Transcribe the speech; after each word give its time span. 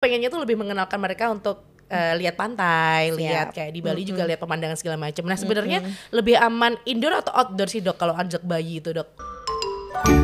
pengennya 0.00 0.32
tuh 0.32 0.40
lebih 0.42 0.56
mengenalkan 0.56 0.96
mereka 0.96 1.28
untuk 1.28 1.60
uh, 1.92 2.14
lihat 2.16 2.34
pantai, 2.34 3.12
Siap. 3.12 3.20
lihat 3.20 3.48
kayak 3.52 3.70
di 3.76 3.80
Bali 3.84 4.02
juga 4.02 4.24
lihat 4.24 4.40
pemandangan 4.40 4.80
segala 4.80 4.96
macam. 4.96 5.28
Nah 5.28 5.36
sebenarnya 5.36 5.84
lebih 6.10 6.40
aman 6.40 6.80
indoor 6.88 7.20
atau 7.20 7.36
outdoor 7.36 7.68
sih 7.68 7.84
dok 7.84 8.00
kalau 8.00 8.16
ajak 8.16 8.40
bayi 8.40 8.80
itu 8.80 8.96
dok? 8.96 9.29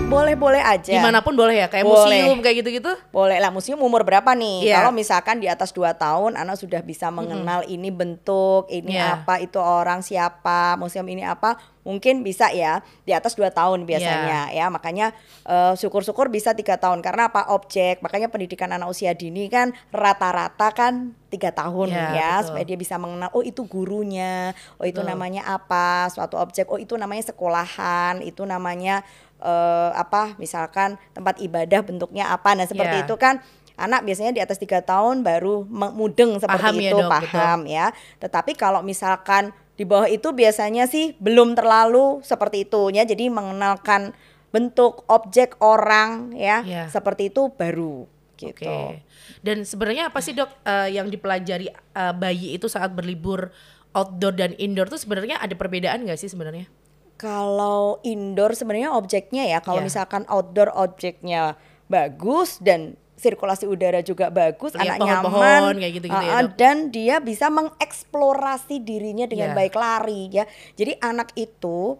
Boleh-boleh 0.07 0.63
aja. 0.63 0.95
Di 0.95 1.03
mana 1.03 1.19
pun 1.21 1.35
boleh 1.35 1.61
ya, 1.61 1.67
kayak 1.67 1.83
Boleh. 1.83 2.23
museum 2.23 2.39
kayak 2.39 2.57
gitu-gitu. 2.63 2.93
Boleh 3.11 3.43
lah 3.43 3.51
museum 3.51 3.83
umur 3.83 4.07
berapa 4.07 4.33
nih? 4.39 4.71
Iya. 4.71 4.81
Kalau 4.81 4.95
misalkan 4.95 5.43
di 5.43 5.51
atas 5.51 5.75
2 5.75 5.93
tahun 5.99 6.39
anak 6.39 6.57
sudah 6.57 6.81
bisa 6.81 7.11
mengenal 7.11 7.67
ini 7.67 7.91
bentuk, 7.91 8.71
ini 8.71 8.95
Iya. 8.97 9.21
apa, 9.27 9.43
itu 9.43 9.59
orang 9.59 10.07
siapa, 10.07 10.79
museum 10.79 11.05
ini 11.11 11.27
apa, 11.27 11.59
mungkin 11.83 12.23
bisa 12.23 12.51
ya 12.55 12.83
di 13.03 13.15
atas 13.15 13.35
2 13.35 13.51
tahun 13.51 13.83
biasanya 13.83 14.55
Iya. 14.55 14.63
ya. 14.63 14.67
Makanya 14.71 15.07
eh, 15.47 15.75
syukur-syukur 15.75 16.31
bisa 16.31 16.55
tiga 16.55 16.79
tahun 16.79 17.03
karena 17.03 17.27
apa? 17.29 17.51
Objek. 17.51 17.99
Makanya 17.99 18.31
pendidikan 18.31 18.71
anak 18.71 18.87
usia 18.91 19.11
dini 19.13 19.51
kan 19.51 19.75
rata-rata 19.91 20.71
kan 20.71 21.15
tiga 21.27 21.51
tahun 21.51 21.91
Iya, 21.91 22.07
ya 22.15 22.33
betul. 22.39 22.47
supaya 22.51 22.65
dia 22.65 22.79
bisa 22.79 22.95
mengenal 22.97 23.31
oh 23.35 23.43
itu 23.43 23.67
gurunya, 23.67 24.55
oh 24.79 24.87
itu 24.87 25.03
Betul. 25.03 25.11
namanya 25.11 25.43
apa, 25.51 26.07
suatu 26.09 26.39
objek, 26.39 26.71
oh 26.71 26.79
itu 26.79 26.95
namanya 26.95 27.27
sekolahan, 27.27 28.23
itu 28.23 28.47
namanya 28.47 29.03
eh, 29.39 29.91
apa 29.93 30.35
misalkan 30.37 30.97
tempat 31.13 31.39
ibadah 31.39 31.81
bentuknya 31.81 32.29
apa 32.29 32.55
nah 32.55 32.65
seperti 32.65 33.03
Iya. 33.03 33.07
itu 33.09 33.15
kan 33.17 33.41
anak 33.77 34.09
biasanya 34.09 34.33
di 34.33 34.41
atas 34.41 34.57
tiga 34.57 34.81
tahun 34.81 35.21
baru 35.21 35.69
mudeng 35.69 36.41
seperti 36.41 36.65
Paham 36.65 36.77
ya, 36.81 36.91
itu 36.91 36.97
Dok, 36.97 37.11
paham 37.13 37.61
ya 37.69 37.87
tetapi 38.19 38.53
kalau 38.57 38.81
misalkan 38.81 39.53
di 39.77 39.85
bawah 39.85 40.09
itu 40.09 40.33
biasanya 40.33 40.89
sih 40.89 41.13
belum 41.21 41.53
terlalu 41.53 42.25
seperti 42.25 42.65
itu 42.65 42.89
ya 42.89 43.05
jadi 43.05 43.29
mengenalkan 43.29 44.17
bentuk 44.49 45.05
objek 45.07 45.61
orang 45.61 46.33
ya 46.33 46.65
Iya. 46.65 46.89
seperti 46.89 47.29
itu 47.29 47.53
baru 47.53 48.09
gitu 48.37 48.65
Oke. 48.65 49.05
Dan 49.41 49.65
sebenarnya 49.65 50.09
apa 50.09 50.21
sih 50.21 50.33
dok 50.33 50.49
eh, 50.63 50.93
yang 50.93 51.09
dipelajari 51.09 51.69
eh, 51.73 52.15
bayi 52.17 52.57
itu 52.57 52.69
saat 52.69 52.93
berlibur 52.93 53.53
outdoor 53.93 54.33
dan 54.33 54.53
indoor 54.57 54.89
tuh 54.89 55.01
sebenarnya 55.01 55.41
ada 55.41 55.53
perbedaan 55.53 56.05
nggak 56.05 56.17
sih 56.17 56.29
sebenarnya? 56.29 56.69
Kalau 57.17 57.99
indoor 58.05 58.53
sebenarnya 58.53 58.93
objeknya 58.93 59.49
ya, 59.49 59.59
kalau 59.65 59.81
Iya. 59.81 59.89
misalkan 59.89 60.23
outdoor 60.29 60.69
objeknya 60.73 61.57
bagus 61.89 62.61
dan 62.61 62.95
sirkulasi 63.17 63.65
udara 63.65 64.05
juga 64.05 64.29
bagus, 64.29 64.77
Lihat 64.77 65.01
anak 65.01 65.25
pohon-pohon, 65.25 65.41
nyaman, 65.41 65.81
kayak 65.81 65.93
gitu-gitu 65.97 66.21
ya, 66.21 66.33
uh-uh, 66.37 66.45
Dok? 66.45 66.53
dan 66.61 66.77
dia 66.93 67.17
bisa 67.17 67.47
mengeksplorasi 67.49 68.77
dirinya 68.85 69.25
dengan 69.25 69.53
Iya. 69.53 69.57
baik 69.57 69.75
lari 69.75 70.29
ya. 70.29 70.45
Jadi 70.77 70.93
anak 71.01 71.33
itu 71.35 71.97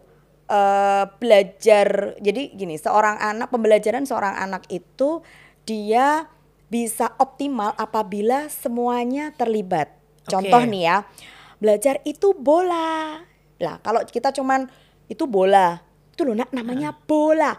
eh, 0.47 1.05
belajar, 1.19 2.15
jadi 2.23 2.55
gini, 2.55 2.79
seorang 2.79 3.19
anak 3.19 3.51
pembelajaran 3.51 4.07
seorang 4.07 4.39
anak 4.39 4.63
itu 4.71 5.19
dia 5.67 6.31
bisa 6.71 7.19
optimal 7.19 7.75
apabila 7.75 8.47
semuanya 8.47 9.35
terlibat. 9.35 9.91
Contoh 10.23 10.63
Oke. 10.63 10.71
nih 10.71 10.83
ya, 10.87 10.97
belajar 11.59 11.99
itu 12.07 12.31
bola. 12.31 13.27
Lah 13.59 13.83
kalau 13.83 14.07
kita 14.07 14.31
cuman 14.31 14.71
itu 15.07 15.25
bola, 15.27 15.81
itu 16.13 16.23
loh 16.27 16.35
nak 16.35 16.51
namanya 16.51 16.95
bola. 16.95 17.55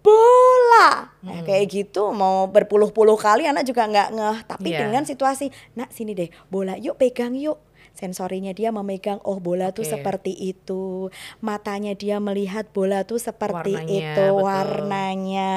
Bola. 0.00 1.12
Nah, 1.20 1.44
kayak 1.44 1.68
gitu 1.68 2.08
mau 2.16 2.48
berpuluh-puluh 2.48 3.20
kali 3.20 3.44
anak 3.44 3.68
juga 3.68 3.84
nggak 3.84 4.08
ngeh. 4.16 4.38
Tapi 4.48 4.68
Iya. 4.72 4.88
dengan 4.88 5.04
situasi, 5.04 5.52
nak 5.76 5.92
sini 5.92 6.16
deh, 6.16 6.32
bola 6.48 6.72
yuk 6.80 6.96
pegang 6.96 7.36
yuk. 7.36 7.60
Sensorinya 8.00 8.56
dia 8.56 8.72
memegang, 8.72 9.20
oh 9.28 9.36
bola 9.36 9.76
tuh 9.76 9.84
Oke. 9.84 9.92
seperti 9.92 10.32
itu. 10.32 11.12
Matanya 11.44 11.92
dia 11.92 12.16
melihat 12.16 12.64
bola 12.72 13.04
tuh 13.04 13.20
seperti 13.20 13.76
Warnanya, 13.76 14.16
itu, 14.16 14.24
betul. 14.24 14.40
warnanya. 14.40 15.50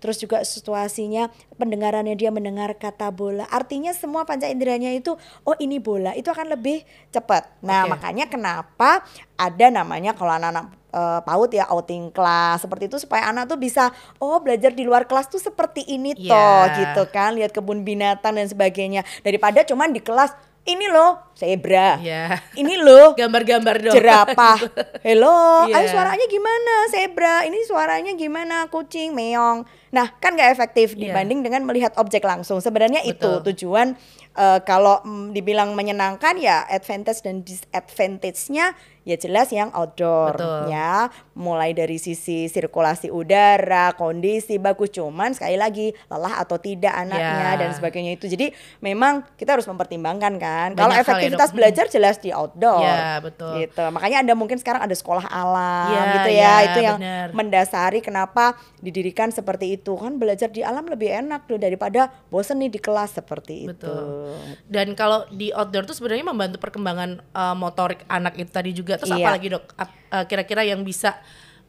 Terus 0.00 0.16
juga 0.16 0.40
situasinya, 0.40 1.28
pendengarannya 1.60 2.16
dia 2.16 2.32
mendengar 2.32 2.72
kata 2.80 3.12
bola. 3.12 3.44
Artinya 3.52 3.92
semua 3.92 4.24
panca 4.24 4.48
inderanya 4.48 4.88
itu, 4.96 5.12
oh 5.44 5.56
ini 5.60 5.76
bola, 5.76 6.16
itu 6.16 6.32
akan 6.32 6.56
lebih 6.56 6.88
cepat. 7.12 7.52
Nah 7.60 7.84
Oke. 7.84 7.92
makanya 7.92 8.24
kenapa 8.32 9.04
ada 9.36 9.66
namanya 9.68 10.16
kalau 10.16 10.32
anak-anak 10.32 10.72
eh, 10.90 11.20
PAUD 11.20 11.50
ya 11.52 11.64
outing 11.68 12.12
kelas 12.12 12.64
seperti 12.64 12.88
itu 12.88 12.96
supaya 12.96 13.28
anak 13.28 13.48
tuh 13.48 13.56
bisa 13.56 13.88
oh 14.18 14.36
belajar 14.40 14.72
di 14.72 14.84
luar 14.84 15.04
kelas 15.08 15.28
tuh 15.28 15.40
seperti 15.40 15.84
ini 15.86 16.12
Iya. 16.12 16.28
toh 16.28 16.64
gitu 16.76 17.02
kan 17.08 17.32
lihat 17.36 17.54
kebun 17.54 17.80
binatang 17.80 18.36
dan 18.36 18.44
sebagainya 18.44 19.00
daripada 19.22 19.64
cuman 19.64 19.94
di 19.94 20.02
kelas 20.02 20.34
ini 20.62 20.86
loh 20.86 21.32
zebra 21.32 21.96
Iya. 21.96 22.36
ini 22.54 22.76
loh 22.76 23.12
Gambar-gambar 23.18 23.76
dong. 23.80 23.94
jerapah 23.94 24.58
hello 25.06 25.64
ayo 25.64 25.76
Iya. 25.78 25.90
suaranya 25.90 26.26
gimana 26.26 26.74
zebra 26.88 27.34
ini 27.44 27.58
suaranya 27.64 28.12
gimana 28.14 28.68
kucing 28.68 29.12
meong 29.12 29.64
nah 29.90 30.06
kan 30.14 30.32
nggak 30.32 30.50
efektif 30.52 30.92
Iya. 30.92 31.10
dibanding 31.10 31.40
dengan 31.40 31.62
melihat 31.62 31.90
objek 31.96 32.22
langsung 32.22 32.58
sebenarnya 32.58 33.02
itu 33.02 33.26
tujuan 33.44 33.98
eh, 34.32 34.60
kalau 34.62 35.02
mm, 35.02 35.30
dibilang 35.30 35.72
menyenangkan 35.72 36.34
ya 36.36 36.62
advantage 36.64 37.20
dan 37.20 37.42
disadvantage-nya 37.42 38.72
ya 39.00 39.16
jelas 39.16 39.48
yang 39.48 39.72
outdoor 39.72 40.36
Betul. 40.36 40.62
ya 40.68 41.08
mulai 41.34 41.72
dari 41.72 41.96
sisi 41.96 42.46
sirkulasi 42.46 43.08
udara 43.08 43.90
kondisi 43.94 44.54
bagus 44.56 44.92
cuman 44.92 45.32
sekali 45.32 45.56
lagi 45.56 45.90
lelah 46.06 46.38
atau 46.38 46.56
tidak 46.56 46.92
anaknya 46.94 47.18
Ya. 47.48 47.58
dan 47.58 47.70
sebagainya 47.72 48.12
itu 48.14 48.28
jadi 48.28 48.52
memang 48.78 49.24
kita 49.34 49.56
harus 49.56 49.64
mempertimbangkan 49.64 50.36
kan 50.36 50.68
kalau 50.74 50.92
ya, 50.92 51.00
efektivitas 51.00 51.50
belajar 51.50 51.88
jelas 51.88 52.18
di 52.18 52.28
outdoor 52.30 52.84
Ya, 52.84 53.18
betul. 53.18 53.56
gitu 53.58 53.82
makanya 53.88 54.20
ada 54.20 54.34
mungkin 54.34 54.60
sekarang 54.60 54.84
ada 54.84 54.92
sekolah 54.92 55.24
alam 55.26 55.90
Ya, 55.90 56.02
gitu 56.14 56.30
ya, 56.30 56.36
ya, 56.36 56.54
itu 56.62 56.78
yang 56.82 56.98
benar. 56.98 57.26
mendasari 57.32 58.00
kenapa 58.00 58.52
didirikan 58.78 59.32
seperti 59.32 59.72
itu 59.72 59.79
kan 59.82 60.16
belajar 60.16 60.48
di 60.48 60.60
alam 60.60 60.84
lebih 60.84 61.08
enak 61.08 61.46
tuh 61.46 61.56
daripada 61.56 62.12
bosen 62.28 62.60
nih 62.60 62.68
di 62.68 62.80
kelas 62.80 63.16
seperti 63.16 63.64
itu 63.64 63.72
Betul. 63.72 64.36
Dan 64.66 64.92
kalau 64.92 65.24
di 65.28 65.50
outdoor 65.50 65.84
tuh 65.84 65.94
sebenarnya 65.94 66.26
membantu 66.26 66.58
perkembangan 66.58 67.22
uh, 67.32 67.54
motorik 67.54 68.02
anak 68.06 68.36
itu 68.36 68.50
tadi 68.50 68.70
juga. 68.70 68.96
Terus 68.96 69.14
Iya. 69.14 69.24
apa 69.24 69.30
lagi 69.36 69.48
dok? 69.48 69.64
Uh, 69.74 70.24
Kira-kira 70.26 70.62
yang 70.62 70.82
bisa 70.82 71.16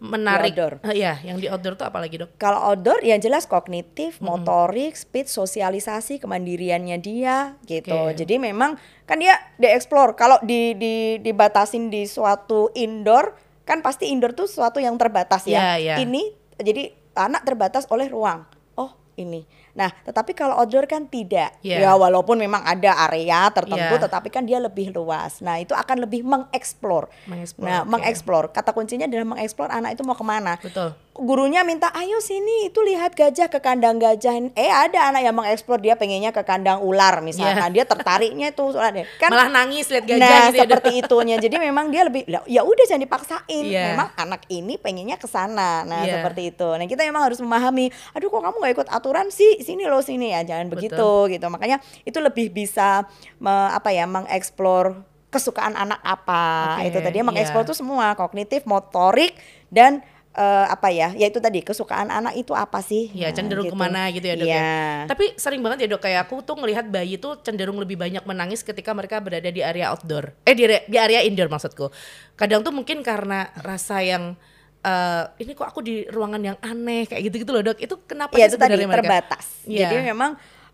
menarik? 0.01 0.57
outdoor. 0.57 0.73
Uh, 0.81 0.93
Iya, 0.97 1.21
yang 1.21 1.37
di 1.37 1.45
outdoor 1.45 1.77
tuh 1.77 1.85
apa 1.85 2.01
lagi 2.01 2.17
dok? 2.17 2.33
Kalau 2.35 2.57
outdoor 2.57 3.05
yang 3.05 3.21
jelas 3.21 3.45
kognitif, 3.45 4.17
motorik, 4.17 4.97
speed, 4.97 5.29
sosialisasi, 5.29 6.17
kemandiriannya 6.17 6.97
dia 6.97 7.55
gitu. 7.69 7.93
Oke. 7.93 8.17
Jadi 8.17 8.41
memang 8.41 8.75
kan 9.05 9.21
dia 9.21 9.37
dieksplor. 9.61 10.17
Kalau 10.17 10.41
di, 10.41 10.73
di 10.73 10.95
dibatasin 11.21 11.93
di 11.93 12.09
suatu 12.09 12.73
indoor 12.73 13.37
kan 13.61 13.85
pasti 13.85 14.09
indoor 14.09 14.33
tuh 14.33 14.49
suatu 14.49 14.81
yang 14.81 14.97
terbatas 14.97 15.45
ya. 15.45 15.77
Iya, 15.77 15.95
iya. 15.95 15.95
Ini 16.01 16.21
jadi 16.57 16.83
anak 17.15 17.43
terbatas 17.43 17.87
oleh 17.91 18.07
ruang. 18.07 18.45
Oh, 18.79 18.95
ini. 19.19 19.43
Nah, 19.73 19.89
tetapi 20.01 20.31
kalau 20.31 20.55
outdoor 20.55 20.85
kan 20.85 21.05
tidak. 21.05 21.55
Iya. 21.61 21.81
Ya 21.81 21.91
walaupun 21.93 22.35
memang 22.35 22.61
ada 22.61 22.91
area 23.05 23.47
tertentu 23.49 23.79
Iya. 23.93 24.03
tetapi 24.03 24.27
kan 24.27 24.43
dia 24.43 24.57
lebih 24.57 24.91
luas. 24.91 25.39
Nah, 25.39 25.57
itu 25.57 25.71
akan 25.71 26.01
lebih 26.01 26.21
mengeksplor. 26.21 27.07
Mengeksplor, 27.25 27.63
Nah, 27.63 27.79
oke. 27.81 27.89
mengeksplor. 27.89 28.43
Kata 28.49 28.71
kuncinya 28.71 29.05
adalah 29.05 29.27
mengeksplor 29.29 29.69
anak 29.69 29.93
itu 29.93 30.03
mau 30.03 30.13
ke 30.13 30.23
mana 30.23 30.55
Betul. 30.57 30.91
gurunya 31.13 31.61
minta 31.61 31.91
ayo 31.91 32.17
sini 32.19 32.65
itu 32.65 32.79
lihat 32.81 33.13
gajah 33.13 33.45
ke 33.45 33.59
kandang 33.59 33.99
gajah 33.99 34.31
eh 34.53 34.71
ada 34.71 35.11
anak 35.11 35.21
yang 35.21 35.35
mengeksplor 35.35 35.77
dia 35.77 35.93
pengennya 35.93 36.31
ke 36.31 36.41
kandang 36.41 36.79
ular 36.79 37.19
misalkan 37.19 37.69
dia 37.69 37.83
tertariknya 37.83 38.49
itu 38.49 38.63
kan. 39.21 39.29
Malah 39.29 39.51
nangis 39.51 39.91
lihat 39.91 40.07
gajah 40.07 40.17
nah 40.17 40.47
gitu 40.47 40.57
ya, 40.57 40.63
seperti 40.65 40.91
itunya 40.97 41.35
jadi 41.37 41.55
memang 41.59 41.91
dia 41.91 42.07
lebih 42.07 42.23
"Lah, 42.25 42.41
ya 42.47 42.63
udah 42.63 42.85
jangan 42.85 43.03
dipaksain 43.03 43.63
Iya. 43.63 43.91
memang 43.91 44.07
anak 44.15 44.41
ini 44.47 44.75
pengennya 44.75 45.15
ke 45.15 45.27
sana 45.27 45.83
nah 45.83 46.01
Iya. 46.01 46.17
seperti 46.17 46.41
itu 46.49 46.69
nah 46.71 46.85
kita 46.85 47.03
memang 47.03 47.23
harus 47.23 47.37
memahami 47.37 47.85
aduh 48.11 48.27
kok 48.27 48.41
kamu 48.41 48.55
nggak 48.57 48.73
ikut 48.73 48.89
aturan 48.89 49.27
sih 49.29 49.59
sini 49.61 49.85
loh 49.85 50.01
sini 50.01 50.29
ya 50.29 50.41
jangan 50.41 50.67
begitu 50.67 51.09
gitu 51.27 51.45
makanya 51.47 51.77
itu 52.03 52.17
lebih 52.17 52.49
bisa 52.49 53.05
me- 53.37 53.71
apa 53.71 53.89
ya 53.89 54.05
mengeksplor 54.05 55.01
kesukaan 55.27 55.73
anak 55.73 56.01
apa 56.01 56.75
Oke, 56.77 56.91
itu 56.91 56.99
tadi 56.99 57.17
mengeksplor 57.21 57.63
iya. 57.63 57.69
tuh 57.69 57.77
semua 57.77 58.13
kognitif 58.13 58.67
motorik 58.67 59.31
dan 59.71 60.03
eh, 60.31 60.65
apa 60.67 60.91
ya 60.91 61.11
ya 61.11 61.27
itu 61.27 61.39
tadi 61.39 61.59
kesukaan 61.59 62.07
anak 62.07 62.35
itu 62.35 62.51
apa 62.51 62.79
sih 62.79 63.07
Iya 63.11 63.31
Nah, 63.31 63.35
cenderung 63.35 63.63
gitu. 63.63 63.75
ke 63.75 63.79
mana 63.79 64.11
gitu 64.11 64.27
ya 64.27 64.35
dok 64.35 64.47
Iya. 64.47 64.55
ya. 64.59 64.75
Tapi 65.07 65.25
sering 65.35 65.59
banget 65.59 65.83
ya 65.83 65.87
dok 65.87 66.03
kayak 66.03 66.27
aku 66.27 66.39
tuh 66.41 66.55
ngelihat 66.55 66.87
bayi 66.87 67.15
tuh 67.15 67.39
cenderung 67.39 67.79
lebih 67.79 67.95
banyak 67.95 68.23
menangis 68.23 68.59
ketika 68.59 68.91
mereka 68.91 69.23
berada 69.23 69.47
di 69.47 69.59
area 69.59 69.87
outdoor. 69.87 70.35
Eh 70.43 70.51
di 70.51 70.67
di 70.67 70.97
area 70.97 71.23
indoor 71.23 71.47
maksudku. 71.47 71.87
Kadang 72.35 72.59
tuh 72.61 72.71
mungkin 72.71 72.99
karena 72.99 73.55
rasa 73.57 74.03
yang 74.03 74.35
eh, 74.81 75.23
ini 75.39 75.51
kok 75.53 75.67
aku 75.67 75.79
di 75.79 76.03
ruangan 76.05 76.41
yang 76.43 76.57
aneh 76.59 77.05
kayak 77.05 77.21
gitu-gitu 77.27 77.51
loh 77.51 77.63
dok. 77.63 77.77
Itu 77.77 78.01
kenapa 78.03 78.33
sih 78.33 78.45
itu 78.45 78.57
tadi 78.57 78.73
mereka? 78.81 78.97
terbatas. 78.97 79.45
Iya. 79.63 79.87
Jadi 79.87 79.95
memang 80.07 80.31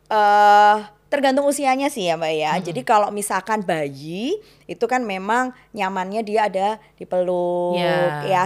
eh 0.07 0.77
tergantung 1.07 1.47
usianya 1.47 1.87
sih 1.87 2.03
ya 2.03 2.15
mbak 2.15 2.33
ya. 2.33 2.51
Hmm. 2.55 2.63
Jadi 2.63 2.81
kalau 2.83 3.11
misalkan 3.11 3.63
bayi 3.63 4.35
itu 4.63 4.85
kan 4.85 5.03
memang 5.03 5.51
nyamannya 5.71 6.19
dia 6.21 6.47
ada 6.47 6.67
dipeluk 6.95 7.79
Iya. 7.79 8.07
ya. 8.25 8.45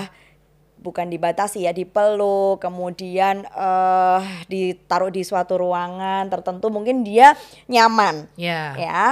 Bukan 0.82 1.14
dibatasi 1.14 1.70
ya 1.70 1.74
dipeluk, 1.74 2.58
kemudian 2.58 3.46
eh 3.46 4.22
ditaruh 4.46 5.10
di 5.10 5.22
suatu 5.22 5.58
ruangan 5.58 6.26
tertentu 6.26 6.70
mungkin 6.70 7.06
dia 7.06 7.38
nyaman 7.66 8.26
Ya. 8.34 8.74
ya. 8.74 9.06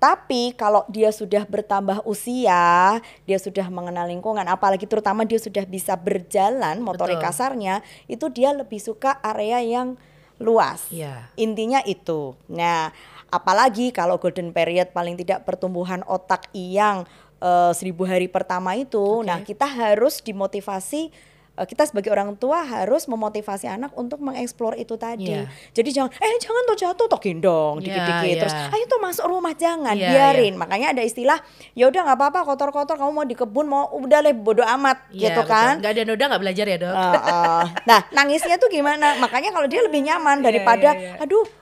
Tapi 0.00 0.56
kalau 0.56 0.88
dia 0.88 1.12
sudah 1.12 1.44
bertambah 1.44 2.00
usia, 2.08 2.96
dia 3.28 3.38
sudah 3.38 3.68
mengenal 3.68 4.08
lingkungan, 4.08 4.48
apalagi 4.48 4.88
terutama 4.88 5.28
dia 5.28 5.36
sudah 5.36 5.68
bisa 5.68 5.92
berjalan 5.92 6.80
motorik 6.80 7.20
Betul. 7.20 7.28
kasarnya, 7.28 7.84
itu 8.08 8.32
dia 8.32 8.56
lebih 8.56 8.80
suka 8.80 9.20
area 9.20 9.60
yang 9.60 10.00
luas. 10.40 10.88
Iya. 10.88 11.28
Intinya 11.36 11.84
itu. 11.84 12.32
Nah, 12.48 12.96
apalagi 13.28 13.92
kalau 13.92 14.16
golden 14.16 14.56
period 14.56 14.88
paling 14.96 15.20
tidak 15.20 15.44
pertumbuhan 15.44 16.00
otak 16.08 16.48
yang 16.56 17.04
eh, 17.44 17.72
seribu 17.76 18.08
hari 18.08 18.24
pertama 18.32 18.80
itu, 18.80 19.20
nah 19.20 19.44
kita 19.44 19.68
harus 19.68 20.24
dimotivasi 20.24 21.12
kita 21.60 21.84
sebagai 21.84 22.08
orang 22.08 22.34
tua 22.40 22.64
harus 22.64 23.04
memotivasi 23.04 23.68
anak 23.68 23.92
untuk 23.92 24.22
mengeksplor 24.24 24.80
itu 24.80 24.96
tadi. 24.96 25.28
Iya. 25.36 25.44
Jadi 25.76 25.90
jangan 25.92 26.10
eh 26.16 26.38
jangan 26.40 26.62
tuh 26.72 26.76
jatuh 26.78 27.06
toh 27.10 27.20
gendong 27.20 27.84
Iya, 27.84 27.84
dikit-dikit 27.84 28.36
terus 28.46 28.54
iya. 28.56 28.72
ayo 28.72 28.84
tuh 28.88 29.00
masuk 29.02 29.24
rumah 29.28 29.52
jangan 29.52 29.92
Iya, 29.92 30.08
biarin. 30.08 30.54
Makanya 30.56 30.96
ada 30.96 31.02
istilah 31.04 31.38
ya 31.76 31.84
udah 31.92 32.00
nggak 32.00 32.18
apa-apa 32.18 32.40
kotor-kotor 32.48 32.96
kamu 32.96 33.12
mau 33.12 33.26
di 33.28 33.36
kebun 33.36 33.66
mau 33.68 33.92
udah 33.92 34.20
leh 34.24 34.32
bodo 34.32 34.64
amat 34.64 35.04
Iya, 35.12 35.30
gitu 35.30 35.40
betul. 35.44 35.52
kan. 35.52 35.74
Nggak 35.84 35.92
ada 35.92 36.02
noda 36.08 36.24
nggak 36.32 36.42
belajar 36.42 36.66
ya 36.66 36.76
dok. 36.80 36.94
Heeh. 36.96 37.62
nah, 37.84 38.00
nangisnya 38.16 38.56
tuh 38.56 38.70
gimana? 38.72 39.20
Makanya 39.20 39.50
kalau 39.52 39.68
dia 39.68 39.84
lebih 39.84 40.00
nyaman 40.00 40.40
daripada 40.40 40.96
iya, 40.96 41.18
iya. 41.18 41.22
aduh 41.22 41.59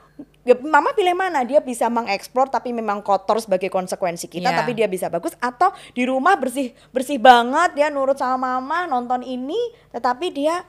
ya, 0.48 0.56
Mama 0.56 0.96
pilih 0.96 1.12
mana? 1.12 1.44
Dia 1.44 1.60
bisa 1.60 1.92
mengeksplor 1.92 2.48
tapi 2.48 2.72
memang 2.72 3.04
kotor 3.04 3.36
sebagai 3.38 3.68
konsekuensi 3.68 4.26
kita, 4.32 4.48
Iya. 4.48 4.58
tapi 4.64 4.72
dia 4.72 4.88
bisa 4.88 5.12
bagus 5.12 5.36
atau 5.36 5.68
di 5.92 6.08
rumah 6.08 6.40
bersih 6.40 6.72
bersih 6.88 7.20
banget 7.20 7.76
dia 7.76 7.92
nurut 7.92 8.16
sama 8.16 8.56
mama 8.56 8.88
nonton 8.88 9.20
ini, 9.20 9.58
tetapi 9.92 10.32
dia 10.32 10.64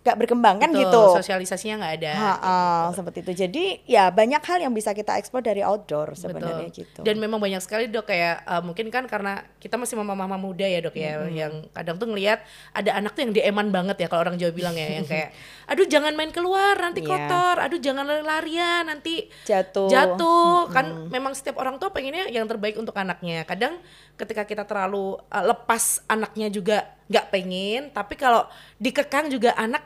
gak 0.00 0.16
berkembang 0.16 0.56
kan 0.56 0.72
Betul, 0.72 0.88
gitu. 0.88 1.02
Sosialisasinya 1.20 1.76
nggak 1.84 1.94
ada. 2.00 2.12
Ha-ha, 2.16 2.56
seperti 2.96 3.20
itu. 3.20 3.32
Jadi 3.36 3.64
ya 3.84 4.08
banyak 4.08 4.40
hal 4.40 4.64
yang 4.64 4.72
bisa 4.72 4.96
kita 4.96 5.20
eksplor 5.20 5.44
dari 5.44 5.60
outdoor 5.60 6.16
sebenarnya 6.16 6.72
Betul. 6.72 6.80
gitu. 6.80 7.00
Dan 7.04 7.20
memang 7.20 7.36
banyak 7.36 7.60
sekali 7.60 7.84
dok 7.84 8.08
kayak 8.08 8.40
eh, 8.48 8.62
mungkin 8.64 8.88
kan 8.88 9.04
karena 9.04 9.44
kita 9.60 9.76
masih 9.76 10.00
mama-mama 10.00 10.40
muda 10.40 10.64
ya 10.64 10.80
dok 10.80 10.96
ya, 10.96 11.28
yang 11.28 11.68
kadang 11.76 12.00
tuh 12.00 12.08
ngelihat 12.08 12.40
ada 12.72 12.96
anak 12.96 13.12
tuh 13.12 13.28
yang 13.28 13.32
dieman 13.36 13.68
banget 13.68 14.00
ya 14.00 14.08
kalau 14.08 14.24
orang 14.24 14.40
Jawa 14.40 14.56
bilang 14.56 14.72
ya, 14.72 14.88
yang 14.88 15.04
kayak, 15.04 15.36
aduh 15.68 15.84
jangan 15.84 16.16
main 16.16 16.32
keluar 16.32 16.80
nanti 16.80 17.04
Iya. 17.04 17.08
kotor, 17.12 17.56
aduh 17.60 17.80
jangan 17.84 18.04
lari-larian 18.08 18.88
nanti 18.88 19.28
Jatuh. 19.44 19.92
jatuh. 19.92 20.72
Kan 20.72 21.12
memang 21.12 21.36
setiap 21.36 21.60
orang 21.60 21.76
tua 21.76 21.92
pengennya 21.92 22.24
yang 22.32 22.48
terbaik 22.48 22.80
untuk 22.80 22.96
anaknya. 22.96 23.44
Kadang 23.44 23.76
ketika 24.16 24.48
kita 24.48 24.64
terlalu 24.64 25.20
eh, 25.28 25.44
lepas 25.44 26.00
anaknya 26.08 26.48
juga 26.48 26.88
nggak 27.10 27.26
pengen, 27.34 27.90
tapi 27.90 28.14
kalau 28.14 28.46
dikekang 28.78 29.26
juga 29.26 29.50
anak 29.58 29.82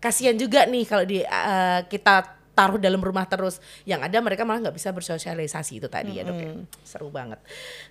kasihan 0.00 0.32
juga 0.32 0.64
nih 0.64 0.84
kalau 0.88 1.04
di 1.04 1.20
eh, 1.20 1.80
kita 1.84 2.36
taruh 2.56 2.80
dalam 2.80 3.04
rumah 3.04 3.28
terus. 3.28 3.60
Yang 3.84 4.08
ada 4.08 4.18
mereka 4.24 4.48
malah 4.48 4.64
nggak 4.64 4.76
bisa 4.80 4.88
bersosialisasi 4.96 5.84
itu 5.84 5.88
tadi 5.92 6.16
ya 6.16 6.24
dok 6.24 6.40
ya. 6.40 6.50
seru 6.88 7.12
banget. 7.12 7.36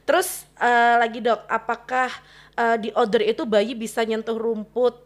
Terus 0.01 0.50
eh, 0.57 0.95
lagi 0.97 1.21
dok 1.21 1.45
apakah 1.45 2.09
eh, 2.57 2.77
di 2.81 2.89
order 2.97 3.21
itu 3.21 3.45
bayi 3.45 3.77
bisa 3.77 4.01
nyentuh 4.01 4.33
rumput? 4.33 5.06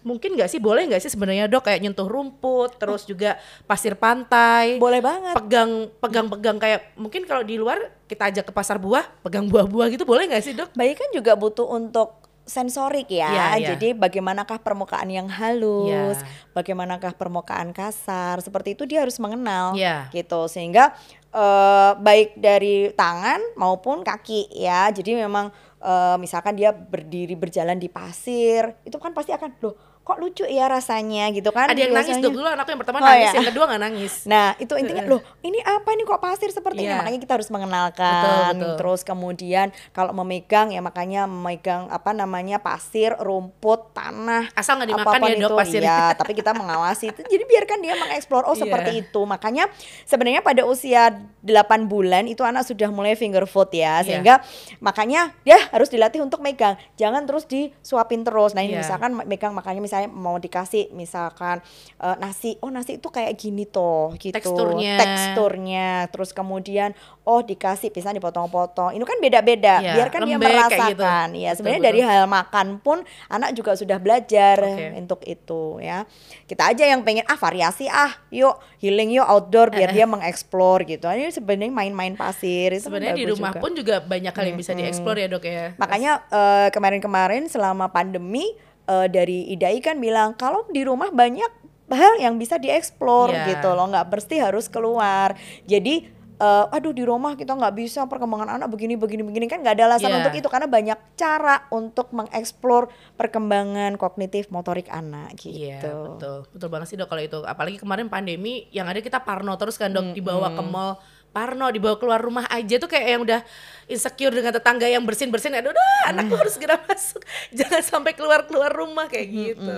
Mungkin 0.00 0.32
nggak 0.32 0.48
sih? 0.48 0.56
Boleh 0.56 0.88
nggak 0.88 1.04
sih 1.04 1.12
sebenarnya 1.12 1.44
dok 1.44 1.68
kayak 1.68 1.84
nyentuh 1.84 2.08
rumput 2.08 2.80
terus 2.80 3.04
juga 3.04 3.36
pasir 3.68 3.92
pantai? 4.00 4.80
Boleh 4.80 5.04
banget. 5.04 5.36
pegang 5.36 5.92
pegang 6.00 6.26
pegang 6.32 6.56
kayak 6.56 6.96
mungkin 6.96 7.28
kalau 7.28 7.44
di 7.44 7.60
luar 7.60 7.92
kita 8.08 8.32
ajak 8.32 8.48
ke 8.48 8.52
pasar 8.56 8.80
buah 8.80 9.04
pegang 9.20 9.44
buah-buah 9.44 9.92
gitu 9.92 10.08
boleh 10.08 10.24
nggak 10.32 10.40
sih 10.40 10.56
dok? 10.56 10.72
Bayi 10.72 10.96
kan 10.96 11.12
juga 11.12 11.36
butuh 11.36 11.68
untuk 11.68 12.29
sensorik 12.44 13.06
ya. 13.06 13.30
Iya, 13.30 13.46
iya. 13.56 13.68
Jadi 13.74 13.94
bagaimanakah 13.94 14.58
permukaan 14.60 15.06
yang 15.06 15.30
halus, 15.30 16.18
Iya. 16.18 16.26
bagaimanakah 16.50 17.14
permukaan 17.14 17.70
kasar, 17.70 18.42
seperti 18.42 18.74
itu 18.74 18.84
dia 18.90 19.06
harus 19.06 19.16
mengenal 19.22 19.78
Iya. 19.78 20.10
gitu. 20.10 20.46
Sehingga 20.50 20.92
eh, 21.30 21.92
baik 21.94 22.42
dari 22.42 22.90
tangan 22.90 23.38
maupun 23.54 24.02
kaki 24.02 24.50
ya. 24.50 24.90
Jadi 24.90 25.14
memang 25.14 25.54
eh, 25.80 26.16
misalkan 26.18 26.58
dia 26.58 26.74
berdiri 26.76 27.32
berjalan 27.38 27.78
di 27.80 27.88
pasir, 27.88 28.76
itu 28.84 28.98
kan 29.00 29.14
pasti 29.16 29.32
akan 29.32 29.50
loh 29.62 29.74
kok 30.00 30.16
lucu 30.16 30.42
ya 30.42 30.66
rasanya 30.66 31.30
gitu 31.30 31.48
kan. 31.50 31.70
ada 31.70 31.76
yang 31.76 31.92
nangis 31.92 32.18
dok 32.18 32.32
dulu 32.32 32.42
anakku 32.44 32.68
yang 32.68 32.80
pertama 32.80 32.98
Oh, 32.98 33.06
nangis 33.06 33.26
iya. 33.26 33.36
yang 33.36 33.46
kedua 33.46 33.64
nggak 33.64 33.82
nangis 33.82 34.14
Nah, 34.32 34.46
itu 34.56 34.74
intinya 34.74 35.02
loh, 35.06 35.20
ini 35.40 35.60
apa 35.60 35.90
nih 35.90 36.02
kok 36.02 36.18
pasir 36.18 36.50
seperti 36.50 36.82
ini? 36.82 36.88
Iya. 36.88 36.98
Makanya 36.98 37.18
kita 37.20 37.32
harus 37.32 37.48
mengenalkan. 37.48 38.10
Betul, 38.10 38.42
betul. 38.50 38.74
Terus 38.76 39.00
kemudian 39.02 39.66
kalau 39.90 40.12
memegang 40.12 40.68
ya 40.68 40.80
makanya 40.80 41.24
memegang 41.24 41.86
apa 41.88 42.10
namanya 42.10 42.58
pasir, 42.58 43.14
rumput, 43.14 43.92
tanah. 43.92 44.50
Asal 44.52 44.76
nggak 44.76 44.88
dimakan 44.90 45.20
ya, 45.20 45.36
Dok, 45.36 45.46
itu. 45.46 45.56
pasirnya. 45.56 45.86
Iya, 45.86 46.16
tapi 46.16 46.32
kita 46.32 46.50
mengawasi 46.52 47.04
itu. 47.08 47.20
Jadi 47.22 47.44
biarkan 47.44 47.78
dia 47.78 47.94
mengeksplor 47.96 48.42
oh 48.42 48.52
Iya. 48.52 48.62
seperti 48.62 48.90
itu. 48.98 49.20
Makanya 49.22 49.64
sebenarnya 50.04 50.40
pada 50.40 50.62
usia 50.64 51.12
8 51.40 51.46
bulan 51.86 52.24
itu 52.24 52.42
anak 52.42 52.64
sudah 52.64 52.88
mulai 52.88 53.14
finger 53.14 53.44
food 53.44 53.70
ya. 53.70 54.00
Iya. 54.00 54.04
Sehingga 54.04 54.34
makanya 54.78 55.34
dia 55.42 55.58
harus 55.68 55.86
dilatih 55.86 56.20
untuk 56.20 56.40
megang. 56.40 56.74
Jangan 56.96 57.24
terus 57.24 57.44
disuapin 57.44 58.22
terus. 58.22 58.52
Nah, 58.52 58.60
ini 58.60 58.74
Iya. 58.74 58.82
misalkan 58.82 59.14
megang 59.20 59.52
makanya 59.52 59.80
misalnya 59.90 60.06
mau 60.06 60.38
dikasih 60.38 60.94
misalkan 60.94 61.58
eh, 61.98 62.16
nasi 62.16 62.54
oh 62.62 62.70
nasi 62.70 63.02
itu 63.02 63.10
kayak 63.10 63.34
gini 63.34 63.66
toh 63.66 64.14
gitu 64.14 64.30
Teksturnya. 64.30 64.94
teksturnya 65.02 65.88
terus 66.08 66.30
kemudian 66.30 66.94
oh 67.26 67.42
dikasih 67.42 67.90
pisang 67.90 68.14
dipotong-potong 68.14 68.94
ini 68.94 69.02
kan 69.02 69.18
beda-beda 69.18 69.82
Iya, 69.82 69.94
biarkan 69.98 70.20
dia 70.22 70.30
gitu. 70.30 70.44
merasakan 70.46 71.28
ya 71.32 71.50
Betul, 71.50 71.56
sebenarnya 71.58 71.80
betul. 71.80 71.90
dari 71.90 72.00
hal 72.06 72.24
makan 72.26 72.66
pun 72.78 72.98
anak 73.26 73.50
juga 73.52 73.74
sudah 73.74 73.98
belajar 73.98 74.62
Oke. 74.62 74.86
untuk 74.94 75.20
itu 75.26 75.62
ya 75.80 76.06
kita 76.46 76.70
aja 76.70 76.84
yang 76.86 77.02
pengen 77.02 77.26
ah 77.26 77.34
variasi 77.34 77.86
ah 77.86 78.14
yuk 78.30 78.54
healing 78.78 79.10
yuk 79.10 79.26
outdoor 79.26 79.68
biar 79.68 79.90
dia 79.90 80.06
mengeksplor 80.06 80.86
gitu 80.86 81.08
ini 81.08 81.30
sebenarnya 81.30 81.72
main-main 81.72 82.14
pasir 82.14 82.70
kan 82.70 82.80
sebenarnya 82.80 83.14
di 83.16 83.26
rumah 83.26 83.50
juga. 83.50 83.62
pun 83.62 83.72
juga 83.74 83.94
banyak 83.98 84.30
hal 84.30 84.44
yang 84.46 84.54
bisa 84.54 84.70
dieksplor 84.72 85.16
ya 85.16 85.26
dok 85.26 85.42
ya 85.42 85.72
Makanya 85.76 86.12
eh, 86.28 86.68
kemarin-kemarin 86.70 87.48
selama 87.48 87.88
pandemi 87.88 88.52
eh, 88.90 89.06
dari 89.06 89.46
IDAI 89.48 89.78
kan 89.78 89.96
bilang 89.96 90.34
kalau 90.34 90.66
di 90.66 90.82
rumah 90.82 91.08
banyak 91.08 91.48
hal 91.88 92.14
yang 92.18 92.34
bisa 92.34 92.54
dieksplor 92.56 93.30
Iya. 93.30 93.46
gitu 93.52 93.70
loh, 93.70 93.86
nggak 93.86 94.06
mesti 94.08 94.36
harus 94.38 94.66
keluar. 94.66 95.34
Jadi 95.64 96.06
eh, 96.38 96.64
aduh 96.70 96.90
di 96.90 97.02
rumah 97.02 97.34
kita 97.34 97.52
nggak 97.52 97.74
bisa 97.76 98.00
perkembangan 98.04 98.56
anak 98.56 98.68
begini 98.68 98.96
begini 98.96 99.20
begini 99.20 99.44
kan 99.44 99.60
nggak 99.60 99.76
ada 99.76 99.84
alasan 99.86 100.08
Iya. 100.08 100.18
untuk 100.18 100.34
itu 100.34 100.48
karena 100.48 100.66
banyak 100.66 100.98
cara 101.14 101.68
untuk 101.68 102.08
mengeksplor 102.10 102.88
perkembangan 103.14 103.94
kognitif 103.94 104.48
motorik 104.48 104.88
anak 104.88 105.36
gitu. 105.36 105.52
Iya 105.52 105.84
betul 105.84 106.48
betul 106.48 106.68
banget 106.68 106.86
sih 106.88 106.96
dok 106.96 107.06
kalau 107.06 107.20
itu 107.20 107.38
apalagi 107.44 107.76
kemarin 107.76 108.08
pandemi 108.08 108.64
yang 108.70 108.88
ada 108.88 108.98
kita 108.98 109.20
parno 109.20 109.52
terus 109.54 109.76
kan 109.76 109.92
dok 109.92 110.10
dibawa 110.10 110.50
ke 110.50 110.62
mall 110.64 110.96
parno 111.30 111.70
dibawa 111.70 111.94
keluar 111.96 112.18
rumah 112.18 112.46
aja 112.50 112.78
tuh 112.82 112.90
kayak 112.90 113.06
yang 113.06 113.22
udah 113.22 113.40
insecure 113.86 114.34
dengan 114.34 114.50
tetangga 114.50 114.86
yang 114.86 115.02
bersin 115.06 115.30
bersin 115.30 115.54
aduh 115.54 115.70
udah 115.70 115.86
anakku 116.10 116.34
harus 116.34 116.54
segera 116.58 116.78
masuk. 116.86 117.22
Jangan 117.54 117.82
sampai 117.82 118.12
keluar 118.18 118.46
keluar 118.50 118.70
rumah 118.70 119.06
kayak 119.06 119.28
gitu. 119.30 119.74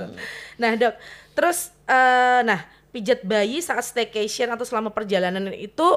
nah 0.56 0.72
dok 0.76 0.94
terus 1.36 1.72
eh, 1.88 2.40
nah 2.44 2.60
pijat 2.92 3.24
bayi 3.24 3.60
saat 3.60 3.84
staycation 3.84 4.48
atau 4.52 4.64
selama 4.64 4.92
perjalanan 4.92 5.52
itu 5.52 5.88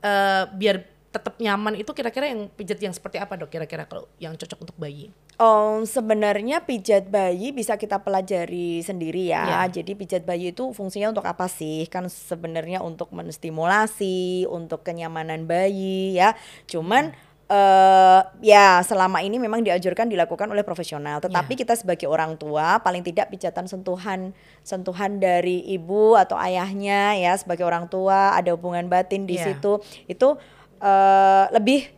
eh, 0.00 0.44
biar 0.48 0.93
tetap 1.14 1.38
nyaman 1.38 1.78
itu 1.78 1.94
kira-kira 1.94 2.26
yang 2.26 2.50
pijat 2.50 2.82
yang 2.82 2.90
seperti 2.90 3.22
apa 3.22 3.38
dok 3.38 3.46
kira-kira 3.48 3.86
kalau 3.86 4.10
yang 4.18 4.34
cocok 4.34 4.58
untuk 4.66 4.74
bayi 4.74 5.14
Oh, 5.34 5.82
sebenarnya 5.82 6.62
pijat 6.62 7.10
bayi 7.10 7.50
bisa 7.50 7.74
kita 7.74 7.98
pelajari 7.98 8.86
sendiri 8.86 9.34
ya. 9.34 9.66
Iya. 9.66 9.82
Jadi 9.82 9.98
pijat 9.98 10.22
bayi 10.22 10.54
itu 10.54 10.70
fungsinya 10.70 11.10
untuk 11.10 11.26
apa 11.26 11.50
sih? 11.50 11.90
Kan 11.90 12.06
sebenarnya 12.06 12.86
untuk 12.86 13.10
menstimulasi, 13.10 14.46
untuk 14.46 14.86
kenyamanan 14.86 15.46
bayi 15.46 16.14
ya. 16.14 16.38
Cuman 16.70 17.10
eh 17.44 18.20
ya 18.40 18.80
selama 18.80 19.20
ini 19.20 19.36
memang 19.36 19.60
dianjurkan 19.60 20.08
dilakukan 20.08 20.48
oleh 20.48 20.62
profesional. 20.62 21.20
Tetapi 21.20 21.58
kita 21.58 21.76
sebagai 21.76 22.08
orang 22.08 22.40
tua 22.40 22.80
paling 22.80 23.04
tidak 23.04 23.28
pijatan 23.28 23.68
sentuhan 23.68 24.32
sentuhan 24.64 25.20
dari 25.20 25.60
ibu 25.66 26.16
atau 26.16 26.40
ayahnya 26.40 27.18
ya 27.18 27.36
sebagai 27.36 27.68
orang 27.68 27.90
tua 27.90 28.32
ada 28.32 28.54
hubungan 28.56 28.88
batin 28.88 29.28
di 29.28 29.36
Iya. 29.36 29.50
situ 29.60 29.82
itu 30.08 30.38
eh 30.84 31.44
lebih 31.48 31.88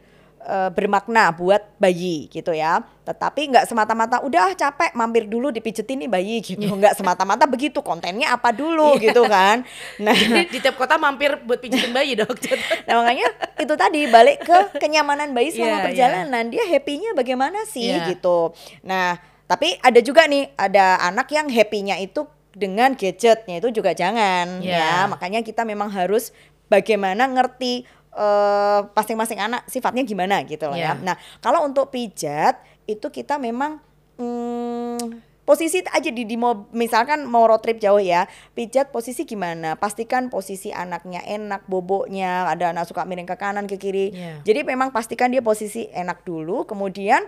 eh, 0.47 0.71
bermakna 0.71 1.35
buat 1.35 1.59
bayi 1.75 2.31
gitu 2.31 2.55
ya. 2.55 2.79
Tetapi 3.03 3.51
nggak 3.51 3.67
semata-mata 3.67 4.23
udah 4.23 4.55
capek 4.55 4.95
mampir 4.95 5.27
dulu 5.27 5.51
dipijetin 5.51 6.07
nih 6.07 6.11
bayi 6.11 6.39
gitu. 6.39 6.71
Nggak 6.71 6.95
semata-mata 6.95 7.51
begitu 7.51 7.83
kontennya 7.83 8.31
apa 8.31 8.55
dulu 8.55 8.95
gitu 9.03 9.27
kan. 9.27 9.67
Nah, 9.99 10.15
Jadi 10.15 10.47
di 10.55 10.59
tiap 10.63 10.79
kota 10.79 10.95
mampir 10.97 11.35
buat 11.43 11.59
pijitin 11.59 11.91
bayi 11.91 12.15
dok 12.15 12.31
nah 12.87 13.03
makanya 13.03 13.27
itu 13.59 13.75
tadi 13.75 14.01
balik 14.07 14.39
ke 14.47 14.79
kenyamanan 14.79 15.35
bayi 15.35 15.51
selama 15.51 15.67
Iya, 15.67 15.75
iya. 15.83 15.87
perjalanan. 15.91 16.45
Dia 16.55 16.65
happy-nya 16.71 17.11
bagaimana 17.19 17.59
sih 17.67 17.91
Iya. 17.91 18.15
gitu. 18.15 18.55
Nah, 18.87 19.19
tapi 19.51 19.75
ada 19.83 19.99
juga 19.99 20.31
nih 20.31 20.55
ada 20.55 21.03
anak 21.03 21.27
yang 21.35 21.51
happy-nya 21.51 21.99
itu 21.99 22.23
dengan 22.55 22.95
gadgetnya 22.95 23.59
itu 23.59 23.69
juga 23.75 23.99
jangan 23.99 24.63
Iya. 24.63 24.79
ya. 24.79 24.95
Makanya 25.11 25.43
kita 25.43 25.67
memang 25.67 25.91
harus 25.91 26.31
bagaimana 26.67 27.27
ngerti 27.27 27.87
eh, 28.17 28.81
masing-masing 28.97 29.39
anak 29.39 29.69
sifatnya 29.69 30.03
gimana 30.03 30.41
gitu 30.49 30.67
loh 30.67 30.77
ya. 30.77 30.97
Iya. 30.97 31.05
Nah, 31.05 31.17
kalau 31.39 31.63
untuk 31.63 31.93
pijat 31.93 32.57
itu 32.89 33.07
kita 33.13 33.37
memang 33.37 33.79
hmm, 34.17 35.21
posisi 35.47 35.79
aja 35.87 36.11
di, 36.11 36.27
di 36.27 36.35
mau 36.35 36.67
misalkan 36.75 37.23
mau 37.23 37.47
road 37.47 37.63
trip 37.63 37.79
jauh 37.79 38.03
ya 38.03 38.27
pijat 38.59 38.91
posisi 38.91 39.23
gimana 39.23 39.79
pastikan 39.79 40.27
posisi 40.27 40.75
anaknya 40.75 41.23
enak 41.23 41.71
boboknya 41.71 42.51
ada 42.51 42.75
anak 42.75 42.91
suka 42.91 43.07
miring 43.07 43.31
ke 43.31 43.39
kanan 43.39 43.71
ke 43.71 43.79
kiri 43.79 44.11
Iya. 44.11 44.43
jadi 44.43 44.67
memang 44.67 44.91
pastikan 44.91 45.31
dia 45.31 45.47
posisi 45.47 45.87
enak 45.95 46.27
dulu 46.27 46.67
kemudian 46.67 47.23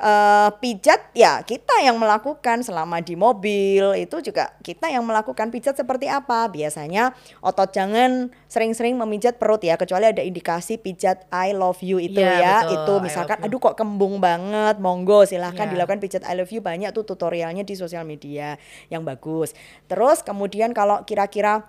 eh, 0.00 0.50
pijat 0.56 1.12
ya 1.12 1.44
kita 1.44 1.84
yang 1.84 2.00
melakukan 2.00 2.64
selama 2.64 3.04
di 3.04 3.14
mobil 3.14 3.92
itu 3.94 4.24
juga 4.24 4.56
kita 4.64 4.88
yang 4.88 5.04
melakukan 5.04 5.52
pijat 5.52 5.76
seperti 5.76 6.08
apa. 6.08 6.48
Biasanya 6.48 7.12
otot 7.44 7.68
jangan 7.70 8.32
sering-sering 8.48 8.96
memijat 8.96 9.36
perut 9.36 9.60
ya 9.60 9.76
kecuali 9.76 10.08
ada 10.08 10.24
indikasi 10.24 10.80
pijat 10.80 11.28
I 11.28 11.52
love 11.52 11.84
you 11.84 12.00
itu 12.00 12.16
Iya, 12.18 12.40
ya. 12.40 12.56
betul, 12.64 12.74
itu 12.74 12.94
misalkan 13.04 13.38
aduh 13.44 13.60
kok 13.60 13.76
kembung 13.76 14.18
banget. 14.18 14.80
Monggo 14.80 15.28
silahkan 15.28 15.68
Iya. 15.68 15.76
dilakukan 15.76 16.00
pijat 16.00 16.24
I 16.24 16.34
love 16.34 16.48
you 16.48 16.64
banyak 16.64 16.90
tuh 16.90 17.04
tutorialnya 17.04 17.62
di 17.62 17.76
sosial 17.76 18.08
media 18.08 18.56
yang 18.88 19.04
bagus. 19.04 19.52
Terus 19.86 20.24
kemudian 20.24 20.72
kalau 20.72 21.04
kira-kira 21.04 21.68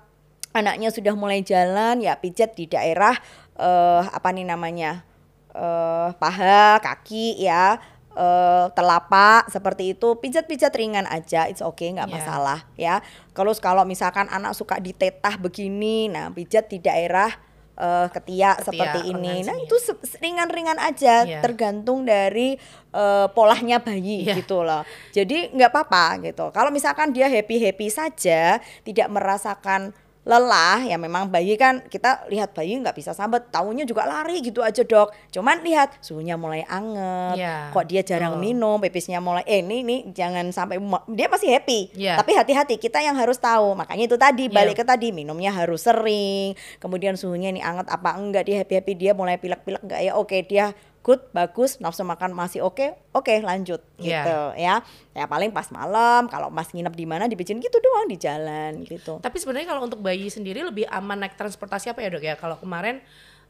anaknya 0.52 0.92
sudah 0.92 1.16
mulai 1.16 1.44
jalan 1.44 2.00
ya 2.00 2.16
pijat 2.16 2.56
di 2.56 2.68
daerah 2.68 3.16
eh 3.56 4.04
apa 4.08 4.32
nih 4.32 4.48
namanya 4.48 5.04
eh 5.52 6.10
paha 6.16 6.80
kaki 6.80 7.40
ya 7.40 7.76
eh 8.12 8.68
telapak 8.72 9.48
seperti 9.48 9.96
itu 9.96 10.16
pijat-pijat 10.16 10.72
ringan 10.72 11.08
aja 11.08 11.48
it's 11.48 11.62
okay 11.62 11.92
nggak 11.92 12.08
Iya. 12.08 12.16
masalah 12.18 12.60
ya 12.76 12.96
kalau 13.32 13.56
kalau 13.56 13.84
misalkan 13.84 14.28
anak 14.28 14.52
suka 14.52 14.78
ditetah 14.78 15.36
begini 15.36 16.08
nah 16.08 16.28
pijat 16.28 16.68
di 16.68 16.78
daerah 16.78 17.32
eh 17.74 18.08
ketiak, 18.12 18.62
Ketiak, 18.62 18.68
seperti 18.68 19.00
ini 19.10 19.42
nah 19.42 19.56
itu 19.56 19.74
ringan-ringan 20.20 20.76
aja 20.76 21.24
Iya. 21.24 21.40
tergantung 21.40 22.04
dari 22.04 22.60
eh, 22.92 23.28
polanya 23.32 23.80
bayi 23.80 24.28
Iya. 24.28 24.36
gitu 24.38 24.60
loh 24.62 24.84
jadi 25.10 25.56
nggak 25.56 25.72
apa-apa 25.72 26.20
gitu 26.22 26.52
kalau 26.52 26.68
misalkan 26.68 27.16
dia 27.16 27.32
happy 27.32 27.64
happy 27.64 27.88
saja 27.88 28.60
tidak 28.84 29.08
merasakan 29.08 29.96
lelah 30.22 30.86
ya 30.86 31.02
memang 31.02 31.26
bayi 31.26 31.58
kan 31.58 31.82
kita 31.82 32.30
lihat 32.30 32.54
bayi 32.54 32.78
nggak 32.78 32.94
bisa 32.94 33.10
sambet 33.10 33.50
tahunya 33.50 33.84
juga 33.84 34.06
lari 34.06 34.38
gitu 34.40 34.62
aja 34.62 34.86
dok 34.86 35.10
cuman 35.30 35.66
lihat 35.66 35.98
suhunya 35.98 36.38
mulai 36.38 36.62
anget 36.64 37.42
Iya, 37.42 37.74
kok 37.74 37.90
dia 37.90 38.02
jarang 38.02 38.38
betul. 38.38 38.46
minum 38.46 38.78
pipisnya 38.78 39.18
mulai 39.18 39.42
eh 39.44 39.60
ini 39.60 39.82
ini 39.82 39.98
jangan 40.12 40.54
sampai 40.54 40.78
dia 41.10 41.26
masih 41.26 41.50
happy 41.50 41.90
Iya. 41.98 42.22
tapi 42.22 42.38
hati-hati 42.38 42.78
kita 42.78 43.02
yang 43.02 43.18
harus 43.18 43.42
tahu 43.42 43.74
makanya 43.74 44.06
itu 44.06 44.16
tadi 44.16 44.46
Iya. 44.46 44.54
balik 44.54 44.78
ke 44.78 44.86
tadi 44.86 45.10
minumnya 45.10 45.50
harus 45.50 45.82
sering 45.82 46.54
kemudian 46.78 47.18
suhunya 47.18 47.50
ini 47.50 47.60
anget 47.60 47.90
apa 47.90 48.14
enggak 48.14 48.46
dia 48.46 48.62
happy 48.62 48.78
happy 48.78 48.94
dia 48.94 49.12
mulai 49.12 49.42
pilek-pilek 49.42 49.82
enggak 49.82 50.02
ya 50.02 50.14
oke 50.14 50.38
dia 50.46 50.78
good 51.02 51.22
bagus 51.32 51.78
nafsu 51.78 52.02
makan 52.02 52.30
masih 52.32 52.62
oke 52.62 52.94
oke 53.12 53.34
lanjut 53.42 53.82
Iya. 53.98 54.22
gitu 54.22 54.38
ya 54.56 54.76
ya 55.12 55.26
paling 55.26 55.50
pas 55.50 55.66
malam 55.70 56.26
kalau 56.26 56.48
mas 56.48 56.70
nginep 56.70 56.94
di 56.94 57.06
mana 57.06 57.26
dibikin 57.26 57.58
gitu 57.58 57.78
doang 57.78 58.06
di 58.06 58.18
jalan 58.18 58.86
gitu 58.86 59.18
Tapi 59.18 59.38
sebenarnya 59.38 59.68
kalau 59.68 59.82
untuk 59.84 59.98
bayi 59.98 60.30
sendiri 60.30 60.62
lebih 60.62 60.86
aman 60.88 61.26
naik 61.26 61.34
transportasi 61.34 61.90
apa 61.90 62.02
ya 62.02 62.10
dok 62.10 62.22
ya? 62.22 62.36
Kalau 62.36 62.56
kemarin 62.56 63.02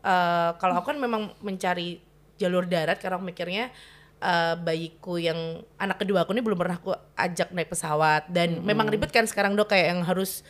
eh, 0.01 0.50
kalau 0.55 0.74
aku 0.75 0.96
kan 0.96 1.00
memang 1.00 1.36
mencari 1.39 2.00
jalur 2.36 2.65
darat 2.65 2.98
karena 2.98 3.20
aku 3.20 3.25
mikirnya 3.27 3.67
eh, 4.17 4.55
bayiku 4.55 5.20
yang 5.20 5.38
anak 5.75 6.00
kedua 6.00 6.24
aku 6.24 6.31
ini 6.31 6.41
belum 6.41 6.55
pernah 6.55 6.79
aku 6.79 6.96
ajak 7.15 7.51
naik 7.51 7.67
pesawat 7.67 8.31
dan 8.31 8.63
memang 8.63 8.88
ribet 8.88 9.12
kan 9.12 9.27
sekarang 9.27 9.53
dok 9.53 9.70
kayak 9.70 9.91
yang 9.91 10.01
harus 10.01 10.41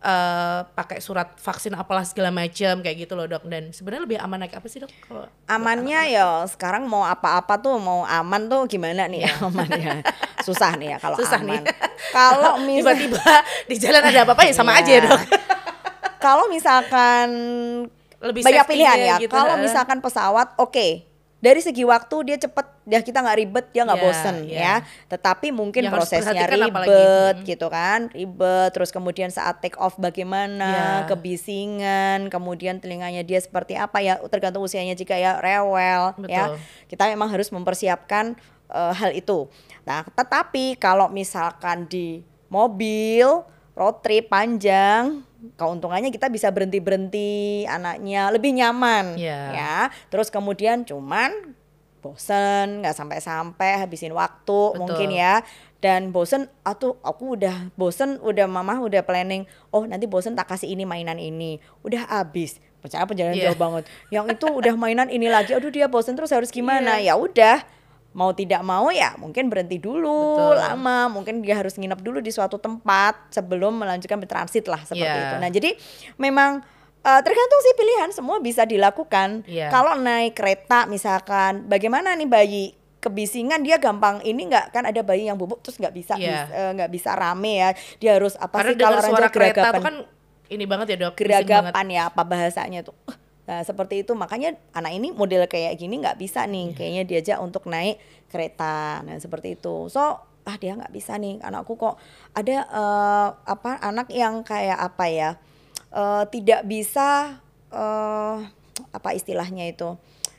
eh, 0.00 0.60
pakai 0.68 0.98
surat 0.98 1.34
vaksin 1.34 1.72
apalah 1.72 2.02
segala 2.02 2.28
macam 2.28 2.78
kayak 2.78 2.96
gitu 3.00 3.12
loh 3.12 3.26
dok 3.26 3.42
dan 3.44 3.70
sebenarnya 3.70 4.02
lebih 4.04 4.18
aman 4.18 4.38
naik 4.40 4.54
apa 4.54 4.66
sih 4.66 4.78
dok? 4.78 4.90
Kalau 5.02 5.26
amannya 5.46 6.00
ya 6.08 6.26
sekarang 6.44 6.84
mau 6.84 7.02
apa-apa 7.02 7.58
tuh 7.58 7.76
mau 7.76 8.02
aman 8.02 8.46
tuh 8.46 8.66
gimana 8.66 9.04
nih 9.04 9.22
ya 9.26 9.32
aman 9.40 9.68
ya 9.70 9.94
susah 10.40 10.74
nih 10.74 10.92
ya 10.92 10.98
kalau. 10.98 11.16
Susah 11.16 11.40
nih. 11.40 11.58
aman 11.58 11.64
kalau 12.10 12.52
misal 12.66 12.94
tiba-tiba 12.94 13.34
di 13.64 13.76
jalan 13.76 14.02
ada 14.04 14.20
apa-apa 14.22 14.42
ya 14.42 14.52
sama 14.52 14.72
Iya. 14.72 14.80
aja 14.80 14.90
ya 14.90 15.00
dok. 15.04 15.20
kalau 16.18 16.44
misalkan 16.46 17.28
Lebih 18.18 18.42
banyak 18.42 18.66
pilihan 18.66 18.98
ya 18.98 19.16
gitu, 19.18 19.30
kalau 19.30 19.54
misalkan 19.56 19.98
pesawat 19.98 20.50
oke 20.58 21.06
dari 21.38 21.62
segi 21.62 21.86
waktu 21.86 22.16
dia 22.26 22.36
cepet 22.36 22.66
ya 22.90 22.98
kita 22.98 23.22
nggak 23.22 23.38
ribet 23.38 23.66
dia 23.70 23.86
nggak 23.86 24.00
Iya, 24.02 24.06
bosen 24.10 24.36
iya. 24.50 24.58
ya. 24.58 24.74
Tetapi 25.06 25.54
mungkin 25.54 25.86
harus 25.86 26.10
prosesnya 26.10 26.50
ribet 26.50 27.36
gitu 27.46 27.70
kan 27.70 28.10
ribet. 28.10 28.74
Terus 28.74 28.90
kemudian 28.90 29.30
saat 29.30 29.62
take 29.62 29.78
off 29.78 29.94
bagaimana 29.94 31.06
Iya. 31.06 31.14
kebisingan 31.14 32.26
kemudian 32.26 32.82
telinganya 32.82 33.22
dia 33.22 33.38
seperti 33.38 33.78
apa 33.78 34.02
ya. 34.02 34.18
Tergantung 34.26 34.66
usianya 34.66 34.98
jika 34.98 35.14
ya. 35.14 35.38
Rewel 35.38 36.18
ya. 36.26 36.50
Betul. 36.50 36.58
kita 36.90 37.04
memang 37.14 37.30
harus 37.30 37.54
mempersiapkan 37.54 38.34
eh, 38.68 38.92
hal 38.98 39.14
itu. 39.14 39.46
Nah 39.86 40.02
tetapi 40.10 40.74
kalau 40.74 41.06
misalkan 41.06 41.86
di 41.86 42.26
mobil 42.50 43.46
road 43.78 44.02
trip 44.02 44.26
panjang 44.26 45.22
keuntungannya 45.54 46.10
kita 46.10 46.26
bisa 46.26 46.50
berhenti 46.50 46.78
berhenti 46.78 47.30
anaknya 47.64 48.28
lebih 48.28 48.52
nyaman 48.52 49.14
Iya. 49.14 49.40
ya 49.54 49.76
terus 50.08 50.28
kemudian 50.28 50.82
cuman 50.82 51.54
bosen 51.98 52.80
nggak 52.80 52.94
sampai-sampai 52.94 53.78
habisin 53.78 54.14
waktu 54.14 54.46
Betul. 54.46 54.78
mungkin 54.78 55.08
ya 55.10 55.42
dan 55.78 56.10
bosen 56.10 56.46
atau 56.62 56.98
aku 57.00 57.34
udah 57.34 57.70
bosen 57.74 58.18
udah 58.18 58.46
mama 58.46 58.78
udah 58.78 59.02
planning 59.02 59.46
oh 59.70 59.82
nanti 59.82 60.06
bosen 60.06 60.34
tak 60.34 60.46
kasih 60.48 60.70
ini 60.70 60.82
mainan 60.82 61.18
ini 61.18 61.58
udah 61.82 62.06
habis 62.08 62.58
percaya 62.78 63.02
perjalanan 63.02 63.34
Iya. 63.34 63.50
jauh 63.50 63.58
banget 63.58 63.84
yang 64.10 64.26
itu 64.26 64.46
udah 64.46 64.74
mainan 64.74 65.06
ini 65.06 65.26
lagi 65.26 65.54
aduh 65.54 65.70
dia 65.70 65.86
bosen 65.86 66.14
terus 66.14 66.30
harus 66.30 66.50
gimana 66.50 66.98
Iya. 66.98 67.14
ya 67.14 67.18
udah 67.18 67.56
mau 68.18 68.30
tidak 68.32 68.60
mau 68.60 68.90
ya 68.90 69.14
mungkin 69.14 69.46
berhenti 69.46 69.78
dulu 69.78 70.34
Betul. 70.34 70.58
lama 70.58 71.06
mungkin 71.08 71.38
dia 71.38 71.54
harus 71.54 71.72
nginep 71.72 72.00
dulu 72.00 72.18
di 72.18 72.28
suatu 72.28 72.58
tempat 72.58 73.30
sebelum 73.30 73.78
melanjutkan 73.78 74.18
bertransit 74.18 74.66
lah 74.66 74.82
seperti 74.82 75.06
Iya. 75.08 75.22
itu 75.24 75.36
nah 75.36 75.48
jadi 75.48 75.70
memang 76.16 76.50
eh, 77.00 77.20
tergantung 77.22 77.60
sih 77.62 77.74
pilihan 77.74 78.10
semua 78.10 78.36
bisa 78.38 78.62
dilakukan 78.64 79.46
Iya. 79.46 79.70
kalau 79.70 79.94
naik 79.94 80.34
kereta 80.34 80.84
misalkan 80.84 81.62
bagaimana 81.64 82.12
nih 82.12 82.26
bayi 82.26 82.64
kebisingan 82.98 83.62
dia 83.62 83.78
gampang 83.78 84.18
ini 84.22 84.50
nggak 84.50 84.74
kan 84.74 84.82
ada 84.82 84.98
bayi 85.00 85.24
yang 85.24 85.38
bubuk 85.38 85.62
terus 85.62 85.78
nggak 85.78 85.94
bisa 85.94 86.18
Iya. 86.18 86.26
bis- 86.26 86.52
eh, 86.52 86.70
nggak 86.74 86.90
bisa 86.90 87.10
rame 87.14 87.52
ya 87.56 87.70
dia 87.96 88.10
harus 88.12 88.34
apa 88.34 88.58
Karena 88.58 88.68
sih 88.68 88.76
kalau 88.76 88.98
suara 89.00 89.28
kereta 89.30 89.70
tuh 89.70 89.80
kan 89.80 89.96
ini 90.48 90.64
banget 90.64 90.86
ya 90.90 90.96
dok. 90.98 91.14
geragapan 91.14 91.86
ya 91.88 92.02
apa 92.08 92.22
bahasanya 92.24 92.82
tuh 92.82 92.98
nah 93.48 93.64
seperti 93.64 94.04
itu. 94.04 94.12
Makanya 94.12 94.60
anak 94.76 94.92
ini 94.92 95.08
model 95.16 95.48
kayak 95.48 95.80
gini 95.80 96.04
nggak 96.04 96.20
bisa 96.20 96.44
nih. 96.44 96.76
Kayaknya 96.76 97.02
diajak 97.08 97.38
untuk 97.40 97.64
naik 97.64 97.96
kereta. 98.28 99.00
Nah 99.08 99.16
seperti 99.16 99.56
itu. 99.56 99.88
So 99.88 100.20
ah 100.44 100.56
dia 100.60 100.76
nggak 100.76 100.92
bisa 100.92 101.16
nih. 101.16 101.40
Anakku 101.40 101.80
kok 101.80 101.96
ada 102.36 102.56
eh, 102.68 103.28
apa 103.48 103.80
anak 103.80 104.12
yang 104.12 104.44
kayak 104.44 104.76
apa 104.76 105.04
ya 105.08 105.30
eh, 105.96 106.24
tidak 106.28 106.68
bisa 106.68 107.40
eh 107.72 108.36
apa 108.92 109.08
istilahnya 109.16 109.64
itu 109.72 109.96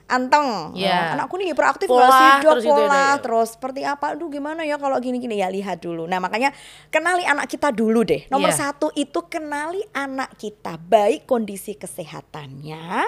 anteng. 0.10 0.74
Iya. 0.74 1.14
Oh, 1.14 1.16
anakku 1.16 1.38
nih 1.38 1.54
hiperaktif 1.54 1.86
Pola, 1.86 2.02
nggak 2.02 2.12
sih? 2.12 2.30
Dok 2.36 2.52
terus 2.52 2.64
itu 2.66 2.74
pola 2.76 2.90
ada- 2.90 3.22
terus 3.22 3.50
seperti 3.54 3.82
apa? 3.84 4.06
Aduh 4.12 4.28
gimana 4.28 4.62
ya 4.62 4.76
kalau 4.76 4.98
gini-gini? 4.98 5.38
Ya 5.38 5.48
lihat 5.48 5.80
dulu. 5.80 6.04
Nah 6.04 6.18
makanya 6.18 6.50
kenali 6.90 7.24
anak 7.24 7.46
kita 7.46 7.70
dulu 7.70 8.02
deh. 8.02 8.26
Nomor 8.28 8.50
Iya. 8.50 8.58
satu 8.68 8.90
itu 8.94 9.20
kenali 9.26 9.86
anak 9.92 10.34
kita. 10.36 10.76
Baik 10.78 11.24
kondisi 11.24 11.74
kesehatannya. 11.74 13.08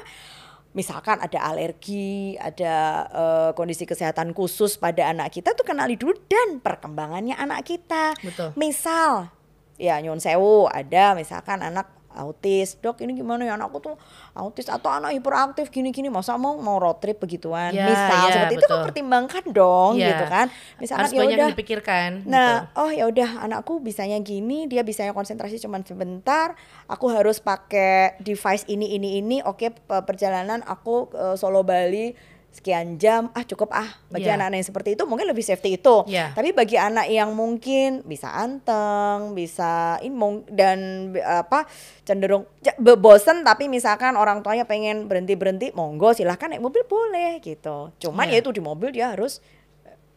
Misalkan 0.71 1.19
ada 1.19 1.35
alergi 1.43 2.39
ada 2.39 2.75
eh, 3.05 3.51
kondisi 3.51 3.83
kesehatan 3.83 4.31
khusus 4.31 4.77
pada 4.77 5.03
anak 5.05 5.33
kita 5.33 5.51
tuh 5.51 5.67
kenali 5.67 5.99
dulu 5.99 6.15
dan 6.25 6.57
perkembangannya 6.57 7.35
anak 7.35 7.67
kita. 7.67 8.15
Betul. 8.17 8.55
misal 8.55 9.35
ya 9.75 9.97
nyun 9.97 10.17
sewu 10.17 10.69
ada 10.69 11.11
misalkan 11.11 11.59
anak 11.59 11.89
autis 12.13 12.75
dok 12.77 12.99
ini 12.99 13.13
gimana 13.13 13.43
ya 13.43 13.53
anakku 13.53 13.79
tuh 13.79 13.95
autis 14.31 14.65
atau 14.65 14.87
anak 14.87 15.11
hiperaktif 15.11 15.67
gini-gini 15.67 16.07
masa 16.07 16.35
mau 16.35 16.55
mau 16.55 16.75
road 16.75 16.97
trip 16.97 17.17
begituan 17.17 17.71
Ya, 17.71 17.85
misal 17.85 18.21
ya, 18.25 18.33
seperti 18.33 18.55
itu 18.55 18.65
kan 18.65 18.71
betul. 18.73 18.85
pertimbangkan 18.85 19.43
dong 19.47 19.91
Iya. 19.95 20.07
gitu 20.09 20.25
kan 20.25 20.45
misalkan 20.77 21.05
Harus 21.05 21.13
ya 21.13 21.23
udah 21.23 21.49
dipikirkan. 21.49 22.09
Nah, 22.23 22.49
gitu. 22.67 22.79
oh 22.79 22.89
ya 22.89 23.03
udah 23.05 23.29
anakku 23.41 23.79
bisanya 23.79 24.17
gini, 24.17 24.65
dia 24.65 24.81
bisanya 24.81 25.11
konsentrasi 25.11 25.57
cuma 25.57 25.79
sebentar. 25.81 26.53
Aku 26.85 27.07
harus 27.07 27.37
pakai 27.37 28.15
device 28.17 28.65
ini 28.65 28.91
ini 28.91 29.17
ini. 29.17 29.37
Oke, 29.41 29.69
pe- 29.69 30.03
perjalanan 30.03 30.61
aku 30.61 31.07
ke 31.07 31.35
Solo 31.35 31.61
Bali 31.61 32.13
sekian 32.51 32.95
jam. 32.95 33.31
Ah, 33.31 33.41
cukup 33.41 33.71
ah. 33.71 33.87
Bagi 34.07 34.27
Iya. 34.27 34.35
anak-anak 34.35 34.57
yang 34.59 34.67
seperti 34.67 34.89
itu 34.93 35.03
mungkin 35.03 35.23
lebih 35.25 35.39
safety 35.39 35.75
itu. 35.75 36.03
Iya. 36.05 36.35
Tapi 36.35 36.51
bagi 36.51 36.75
anak 36.75 37.07
yang 37.07 37.31
mungkin 37.31 38.03
bisa 38.03 38.27
anteng, 38.29 39.31
bisa 39.31 39.95
ini 39.99 40.11
mung- 40.11 40.43
dan 40.45 41.09
apa 41.17 41.63
cenderung 42.03 42.43
bosen 42.97 43.41
tapi 43.41 43.65
misalkan 43.65 44.13
orang 44.13 44.43
tuanya 44.43 44.63
pengen 44.63 45.07
berhenti-berhenti, 45.07 45.71
monggo 45.71 46.11
silahkan 46.11 46.51
naik 46.51 46.59
mobil 46.59 46.83
boleh 46.83 47.39
gitu. 47.39 47.95
Cuman 47.97 48.27
Iya. 48.27 48.39
ya 48.39 48.43
itu 48.43 48.51
di 48.51 48.59
mobil 48.59 48.91
dia 48.91 49.15
harus 49.15 49.39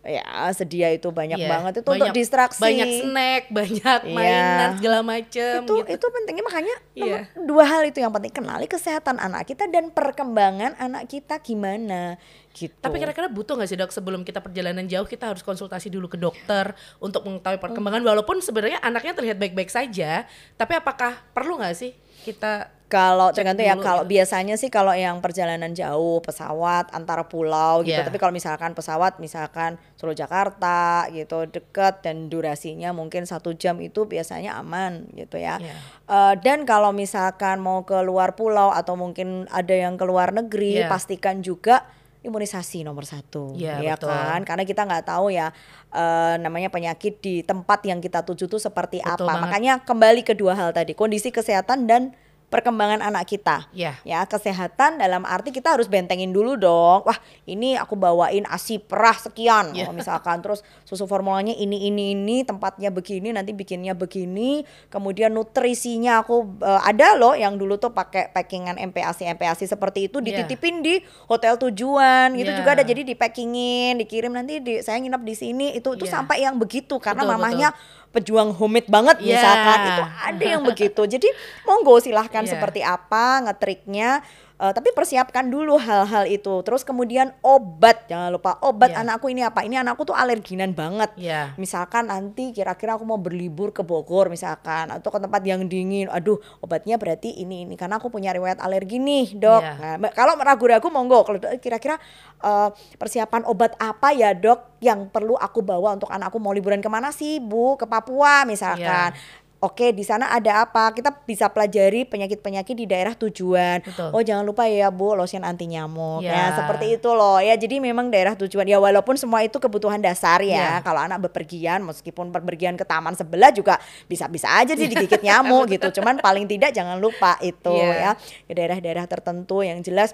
ya 0.04 0.22
sedia 0.52 0.92
itu 0.92 1.08
banyak 1.08 1.36
Iya. 1.36 1.48
banget 1.48 1.72
itu 1.74 1.88
untuk 1.88 1.96
Banyak- 2.06 2.14
distraksi 2.14 2.60
Banyak 2.60 2.88
snack, 3.00 3.42
banyak 3.48 4.00
Iya. 4.04 4.12
mainan 4.12 4.70
segala 4.76 5.00
macem 5.00 5.64
itu 5.64 5.74
gitu. 5.80 5.90
itu 5.90 6.06
pentingnya 6.06 6.44
makanya 6.44 6.76
nomor 6.94 7.08
Iya. 7.08 7.20
dua 7.42 7.64
hal 7.64 7.82
itu 7.82 7.98
yang 7.98 8.12
penting 8.12 8.30
kenali 8.30 8.66
kesehatan 8.66 9.16
anak 9.16 9.44
kita 9.44 9.64
dan 9.66 9.88
perkembangan 9.88 10.76
anak 10.76 11.08
kita 11.08 11.40
gimana 11.40 12.20
gitu 12.54 12.78
Tapi 12.78 13.02
kira-kira 13.02 13.26
butuh 13.26 13.58
nggak 13.58 13.66
sih 13.68 13.74
dok 13.74 13.90
sebelum 13.90 14.22
kita 14.22 14.38
perjalanan 14.38 14.86
jauh 14.86 15.04
kita 15.04 15.34
harus 15.34 15.42
konsultasi 15.42 15.90
dulu 15.90 16.06
ke 16.06 16.14
dokter 16.14 16.70
untuk 17.02 17.26
mengetahui 17.26 17.58
perkembangan 17.58 18.06
walaupun 18.06 18.38
sebenarnya 18.38 18.78
anaknya 18.78 19.12
terlihat 19.18 19.36
baik-baik 19.42 19.68
saja, 19.74 20.22
tapi 20.54 20.78
apakah 20.78 21.18
perlu 21.34 21.58
nggak 21.58 21.74
sih? 21.74 21.92
kita 22.24 22.72
Kalau 22.84 23.34
tergantung 23.34 23.66
ya 23.66 23.74
kalau 23.74 24.06
gitu. 24.06 24.12
biasanya 24.14 24.54
sih 24.54 24.70
kalau 24.70 24.94
yang 24.94 25.18
perjalanan 25.18 25.74
jauh 25.74 26.22
pesawat 26.22 26.94
antara 26.94 27.26
pulau 27.26 27.82
gitu. 27.82 27.96
Iya. 27.96 28.06
Tapi 28.06 28.22
kalau 28.22 28.30
misalkan 28.30 28.70
pesawat 28.70 29.18
misalkan 29.18 29.82
Solo 29.98 30.14
Jakarta 30.14 31.10
gitu 31.10 31.42
deket 31.48 32.06
dan 32.06 32.30
durasinya 32.30 32.94
mungkin 32.94 33.26
satu 33.26 33.50
jam 33.56 33.82
itu 33.82 34.06
biasanya 34.06 34.54
aman 34.62 35.10
gitu 35.16 35.42
ya. 35.42 35.58
Iya. 35.58 35.74
Eh, 36.06 36.34
dan 36.38 36.62
kalau 36.68 36.94
misalkan 36.94 37.58
mau 37.58 37.82
ke 37.82 37.98
luar 38.04 38.38
pulau 38.38 38.70
atau 38.70 38.94
mungkin 38.94 39.50
ada 39.50 39.74
yang 39.74 39.98
ke 39.98 40.04
luar 40.06 40.30
negeri, 40.30 40.86
Iya. 40.86 40.86
pastikan 40.86 41.42
juga 41.42 41.82
imunisasi 42.24 42.82
nomor 42.82 43.04
satu, 43.04 43.52
Iya, 43.54 43.78
ya 43.84 43.94
betul. 43.94 44.08
kan? 44.08 44.40
Karena 44.42 44.64
kita 44.64 44.82
nggak 44.88 45.04
tahu 45.04 45.28
ya 45.30 45.52
eh, 45.92 46.34
namanya 46.40 46.72
penyakit 46.72 47.20
di 47.20 47.44
tempat 47.44 47.84
yang 47.84 48.00
kita 48.00 48.24
tuju 48.24 48.48
tuh 48.48 48.58
seperti 48.58 49.04
Betul 49.04 49.28
apa. 49.28 49.28
banget. 49.28 49.42
Makanya 49.46 49.72
kembali 49.84 50.20
ke 50.24 50.32
dua 50.34 50.56
hal 50.56 50.72
tadi, 50.72 50.96
kondisi 50.96 51.28
kesehatan 51.28 51.84
dan 51.84 52.16
perkembangan 52.54 53.02
anak 53.02 53.26
kita. 53.26 53.66
Iya. 53.74 53.98
Ya, 54.06 54.22
kesehatan 54.22 55.02
dalam 55.02 55.26
arti 55.26 55.50
kita 55.50 55.74
harus 55.74 55.90
bentengin 55.90 56.30
dulu 56.30 56.54
dong. 56.54 57.02
Wah, 57.02 57.18
ini 57.50 57.74
aku 57.74 57.98
bawain 57.98 58.46
ASI 58.46 58.78
perah 58.78 59.18
sekian. 59.18 59.74
Iya. 59.74 59.90
Oh, 59.90 59.94
misalkan 59.96 60.38
terus 60.38 60.62
susu 60.86 61.10
formulanya 61.10 61.50
ini 61.50 61.90
ini 61.90 62.14
ini, 62.14 62.46
tempatnya 62.46 62.94
begini, 62.94 63.34
nanti 63.34 63.50
bikinnya 63.50 63.98
begini. 63.98 64.62
Kemudian 64.86 65.34
nutrisinya 65.34 66.22
aku 66.22 66.62
eh, 66.62 66.80
ada 66.86 67.18
loh 67.18 67.34
yang 67.34 67.58
dulu 67.58 67.74
tuh 67.74 67.90
pakai 67.90 68.30
packingan 68.30 68.78
MPASI 68.78 69.26
MPASI 69.34 69.66
seperti 69.66 70.06
itu 70.06 70.22
Iya. 70.22 70.46
dititipin 70.46 70.78
di 70.78 71.02
hotel 71.26 71.58
tujuan. 71.58 72.38
Gitu 72.38 72.54
Iya. 72.54 72.58
juga 72.62 72.70
ada 72.78 72.86
jadi 72.86 73.02
di 73.02 73.18
packingin, 73.18 73.98
dikirim 73.98 74.30
nanti 74.30 74.62
di 74.62 74.78
saya 74.78 75.02
nginep 75.02 75.22
di 75.26 75.34
sini. 75.34 75.66
Itu 75.74 75.98
itu 75.98 76.06
Iya. 76.06 76.22
sampai 76.22 76.46
yang 76.46 76.54
begitu 76.54 77.02
karena 77.02 77.26
Betul, 77.26 77.34
mamahnya 77.34 77.68
pejuang 78.14 78.54
homemade 78.54 78.86
banget 78.86 79.16
Iya. 79.18 79.26
misalkan 79.34 79.78
itu 79.84 80.02
ada 80.22 80.44
yang 80.46 80.62
begitu 80.62 81.02
jadi 81.04 81.28
monggo 81.66 81.98
silahkan 81.98 82.46
Iya. 82.46 82.50
seperti 82.54 82.80
apa 82.80 83.42
ngetriknya 83.44 84.22
Eh, 84.54 84.70
tapi 84.70 84.94
persiapkan 84.94 85.50
dulu 85.50 85.74
hal-hal 85.82 86.30
itu. 86.30 86.62
Terus 86.62 86.86
kemudian 86.86 87.34
obat 87.42 88.06
jangan 88.06 88.30
lupa 88.30 88.54
obat. 88.62 88.94
Iya. 88.94 89.02
anakku 89.02 89.26
ini 89.26 89.42
apa? 89.42 89.66
Ini 89.66 89.82
anakku 89.82 90.06
tuh 90.06 90.14
alerginan 90.14 90.70
banget. 90.70 91.10
Iya. 91.18 91.58
misalkan 91.58 92.06
nanti 92.06 92.54
kira-kira 92.54 92.94
aku 92.94 93.02
mau 93.02 93.18
berlibur 93.18 93.74
ke 93.74 93.82
Bogor 93.82 94.30
misalkan 94.30 94.94
atau 94.94 95.10
ke 95.10 95.18
tempat 95.18 95.42
yang 95.42 95.66
dingin. 95.66 96.06
Aduh 96.06 96.38
obatnya 96.62 96.94
berarti 97.02 97.34
ini 97.34 97.66
ini. 97.66 97.74
Karena 97.74 97.98
aku 97.98 98.14
punya 98.14 98.30
riwayat 98.30 98.62
alergi 98.62 99.02
nih 99.02 99.34
dok. 99.34 99.62
Iya. 99.66 99.98
Nah, 99.98 100.10
kalau 100.14 100.38
ragu-ragu 100.38 100.86
monggo. 100.86 101.26
Kalau 101.26 101.42
dok, 101.42 101.50
kira-kira 101.58 101.98
eh, 102.38 102.70
persiapan 102.94 103.50
obat 103.50 103.74
apa 103.82 104.14
ya 104.14 104.38
dok 104.38 104.78
yang 104.78 105.10
perlu 105.10 105.34
aku 105.34 105.66
bawa 105.66 105.98
untuk 105.98 106.06
anakku 106.14 106.38
mau 106.38 106.54
liburan 106.54 106.78
ke 106.78 106.86
mana 106.86 107.10
sih 107.10 107.42
bu? 107.42 107.74
Ke 107.74 107.90
Papua 107.90 108.46
misalkan. 108.46 109.18
Iya. 109.18 109.42
Oke, 109.64 109.96
di 109.96 110.04
sana 110.04 110.28
ada 110.28 110.60
apa? 110.60 110.92
Kita 110.92 111.08
bisa 111.24 111.48
pelajari 111.48 112.04
penyakit-penyakit 112.04 112.76
di 112.76 112.84
daerah 112.84 113.16
tujuan. 113.16 113.80
Betul. 113.80 114.12
Oh, 114.12 114.20
jangan 114.20 114.44
lupa 114.44 114.68
ya, 114.68 114.92
Bu, 114.92 115.16
lotion 115.16 115.40
anti 115.40 115.64
nyamuk. 115.64 116.20
Ya. 116.20 116.36
Ya, 116.36 116.44
seperti 116.52 117.00
itu 117.00 117.08
loh. 117.08 117.40
Ya, 117.40 117.56
jadi 117.56 117.80
memang 117.80 118.12
daerah 118.12 118.36
tujuan 118.36 118.68
ya 118.68 118.76
walaupun 118.76 119.16
semua 119.16 119.40
itu 119.40 119.56
kebutuhan 119.56 120.04
dasar 120.04 120.44
ya. 120.44 120.60
Ya. 120.60 120.72
Kalau 120.84 121.00
anak 121.00 121.24
bepergian 121.24 121.80
meskipun 121.80 122.28
bepergian 122.28 122.76
ke 122.76 122.84
taman 122.84 123.16
sebelah 123.16 123.48
juga 123.56 123.80
bisa-bisa 124.04 124.52
aja 124.52 124.76
sih 124.76 124.84
digigit 124.84 125.24
nyamuk 125.24 125.64
gitu. 125.80 125.88
Cuman 125.96 126.20
paling 126.20 126.44
tidak 126.44 126.76
jangan 126.76 127.00
lupa 127.00 127.40
itu 127.40 127.72
Iya. 127.72 127.96
ya. 127.96 128.12
Ke 128.44 128.52
daerah-daerah 128.52 129.08
tertentu 129.08 129.64
yang 129.64 129.80
jelas 129.80 130.12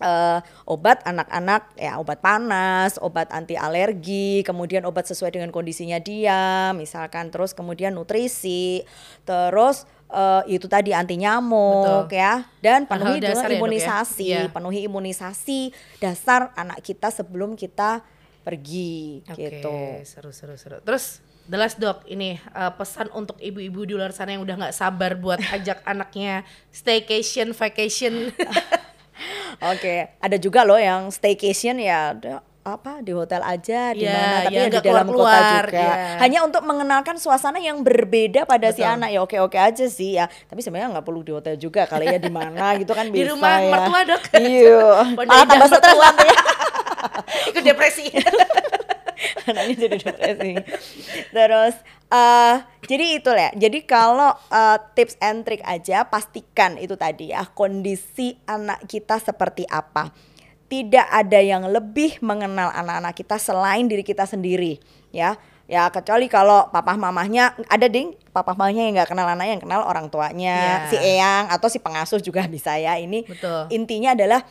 eh, 0.00 0.38
obat 0.64 1.02
anak-anak 1.04 1.76
ya 1.76 1.98
obat 1.98 2.18
panas, 2.18 2.96
obat 2.98 3.30
anti 3.30 3.54
alergi, 3.54 4.42
kemudian 4.42 4.82
obat 4.86 5.06
sesuai 5.06 5.34
dengan 5.34 5.50
kondisinya 5.50 5.98
dia, 5.98 6.72
misalkan 6.72 7.30
terus 7.30 7.52
kemudian 7.52 7.94
nutrisi, 7.94 8.82
terus 9.22 9.84
eh, 10.08 10.42
itu 10.54 10.66
tadi 10.66 10.94
anti 10.94 11.18
nyamuk 11.18 12.10
Betul. 12.10 12.18
ya 12.18 12.46
dan 12.62 12.86
penuhi 12.86 13.18
dengan 13.18 13.34
dasar 13.34 13.48
ya, 13.48 13.50
Dok, 13.50 13.54
ya? 13.54 13.60
imunisasi, 13.60 14.26
Iya. 14.30 14.42
penuhi 14.50 14.80
imunisasi 14.86 15.60
dasar 15.98 16.54
anak 16.54 16.82
kita 16.82 17.10
sebelum 17.10 17.54
kita 17.54 18.00
pergi 18.44 19.24
Oke, 19.24 19.40
gitu. 19.40 19.76
seru 20.04 20.30
seru 20.30 20.54
seru. 20.54 20.78
Terus 20.84 21.20
The 21.44 21.60
last 21.60 21.76
dok, 21.76 22.08
ini 22.08 22.40
uh, 22.56 22.72
pesan 22.72 23.12
untuk 23.12 23.36
ibu-ibu 23.36 23.84
di 23.84 23.92
luar 23.92 24.16
sana 24.16 24.32
yang 24.32 24.48
udah 24.48 24.56
nggak 24.64 24.72
sabar 24.72 25.12
buat 25.12 25.36
ajak 25.52 25.84
anaknya 25.92 26.40
staycation, 26.72 27.52
vacation. 27.52 28.32
Oke, 29.60 29.94
ada 30.16 30.36
juga 30.36 30.62
loh 30.62 30.76
yang 30.76 31.08
staycation 31.08 31.78
ya 31.78 32.14
apa 32.64 33.04
di 33.04 33.12
hotel 33.12 33.44
aja 33.44 33.92
di 33.92 34.08
Ya, 34.08 34.16
mana 34.16 34.36
tapi 34.42 34.56
ya, 34.56 34.62
ya 34.64 34.68
di 34.70 34.80
dalam 34.80 35.04
kota 35.04 35.20
keluar-keluar, 35.20 35.64
juga. 35.68 35.84
ya. 35.84 35.94
Hanya 36.16 36.38
untuk 36.40 36.62
mengenalkan 36.64 37.16
suasana 37.16 37.60
yang 37.60 37.84
berbeda 37.84 38.48
pada 38.48 38.72
si 38.72 38.80
Betul. 38.80 38.94
anak 38.96 39.08
ya 39.10 39.20
oke-oke 39.20 39.58
aja 39.60 39.84
sih 39.84 40.16
ya. 40.16 40.24
Tapi 40.48 40.64
sebenarnya 40.64 40.96
nggak 40.96 41.04
perlu 41.04 41.20
di 41.20 41.30
hotel 41.30 41.60
juga 41.60 41.84
kali 41.84 42.08
ya 42.08 42.16
di 42.16 42.32
mana 42.32 42.72
gitu 42.74 42.96
kan 42.96 43.04
Di 43.12 43.20
bisa 43.20 43.36
rumah 43.36 43.60
ya. 43.60 43.68
mertua, 43.68 44.00
Dok. 44.08 44.22
Iya. 44.40 44.80
Malah 45.12 45.24
indah 45.28 45.44
tambah 45.44 45.68
stres 45.68 45.98
nanti 46.00 46.24
ya. 46.24 46.40
Ikut 47.52 47.62
depresi. 47.62 48.04
anaknya 49.44 49.74
jadi 49.78 49.96
depresi. 50.00 50.50
Terus 51.30 51.74
eh 52.14 52.56
jadi 52.84 53.18
itu 53.18 53.30
ya. 53.32 53.50
Jadi 53.50 53.82
kalau 53.82 54.30
eh, 54.48 54.78
tips 54.94 55.18
and 55.18 55.42
trick 55.42 55.64
aja 55.64 56.06
pastikan 56.06 56.78
itu 56.78 56.94
tadi 56.94 57.34
ya 57.34 57.42
kondisi 57.50 58.38
anak 58.46 58.86
kita 58.86 59.18
seperti 59.18 59.66
apa. 59.66 60.14
Tidak 60.64 61.06
ada 61.10 61.38
yang 61.42 61.66
lebih 61.66 62.22
mengenal 62.22 62.70
anak-anak 62.72 63.14
kita 63.14 63.36
selain 63.36 63.84
diri 63.84 64.06
kita 64.06 64.24
sendiri 64.24 64.78
ya. 65.10 65.34
Ya 65.64 65.88
kecuali 65.88 66.28
kalau 66.28 66.68
papa 66.68 66.92
mamahnya 66.92 67.56
ada 67.72 67.88
ding 67.88 68.12
papa 68.36 68.52
mamahnya 68.52 68.84
yang 68.84 69.00
nggak 69.00 69.16
kenal 69.16 69.24
anaknya 69.24 69.56
yang 69.56 69.64
kenal 69.64 69.80
orang 69.80 70.12
tuanya 70.12 70.84
Iya. 70.84 70.88
si 70.92 70.96
eyang 71.00 71.48
atau 71.48 71.72
si 71.72 71.80
pengasuh 71.80 72.20
juga 72.20 72.44
bisa 72.52 72.76
ya 72.76 73.00
ini 73.00 73.24
Betul. 73.24 73.72
intinya 73.72 74.12
adalah 74.12 74.44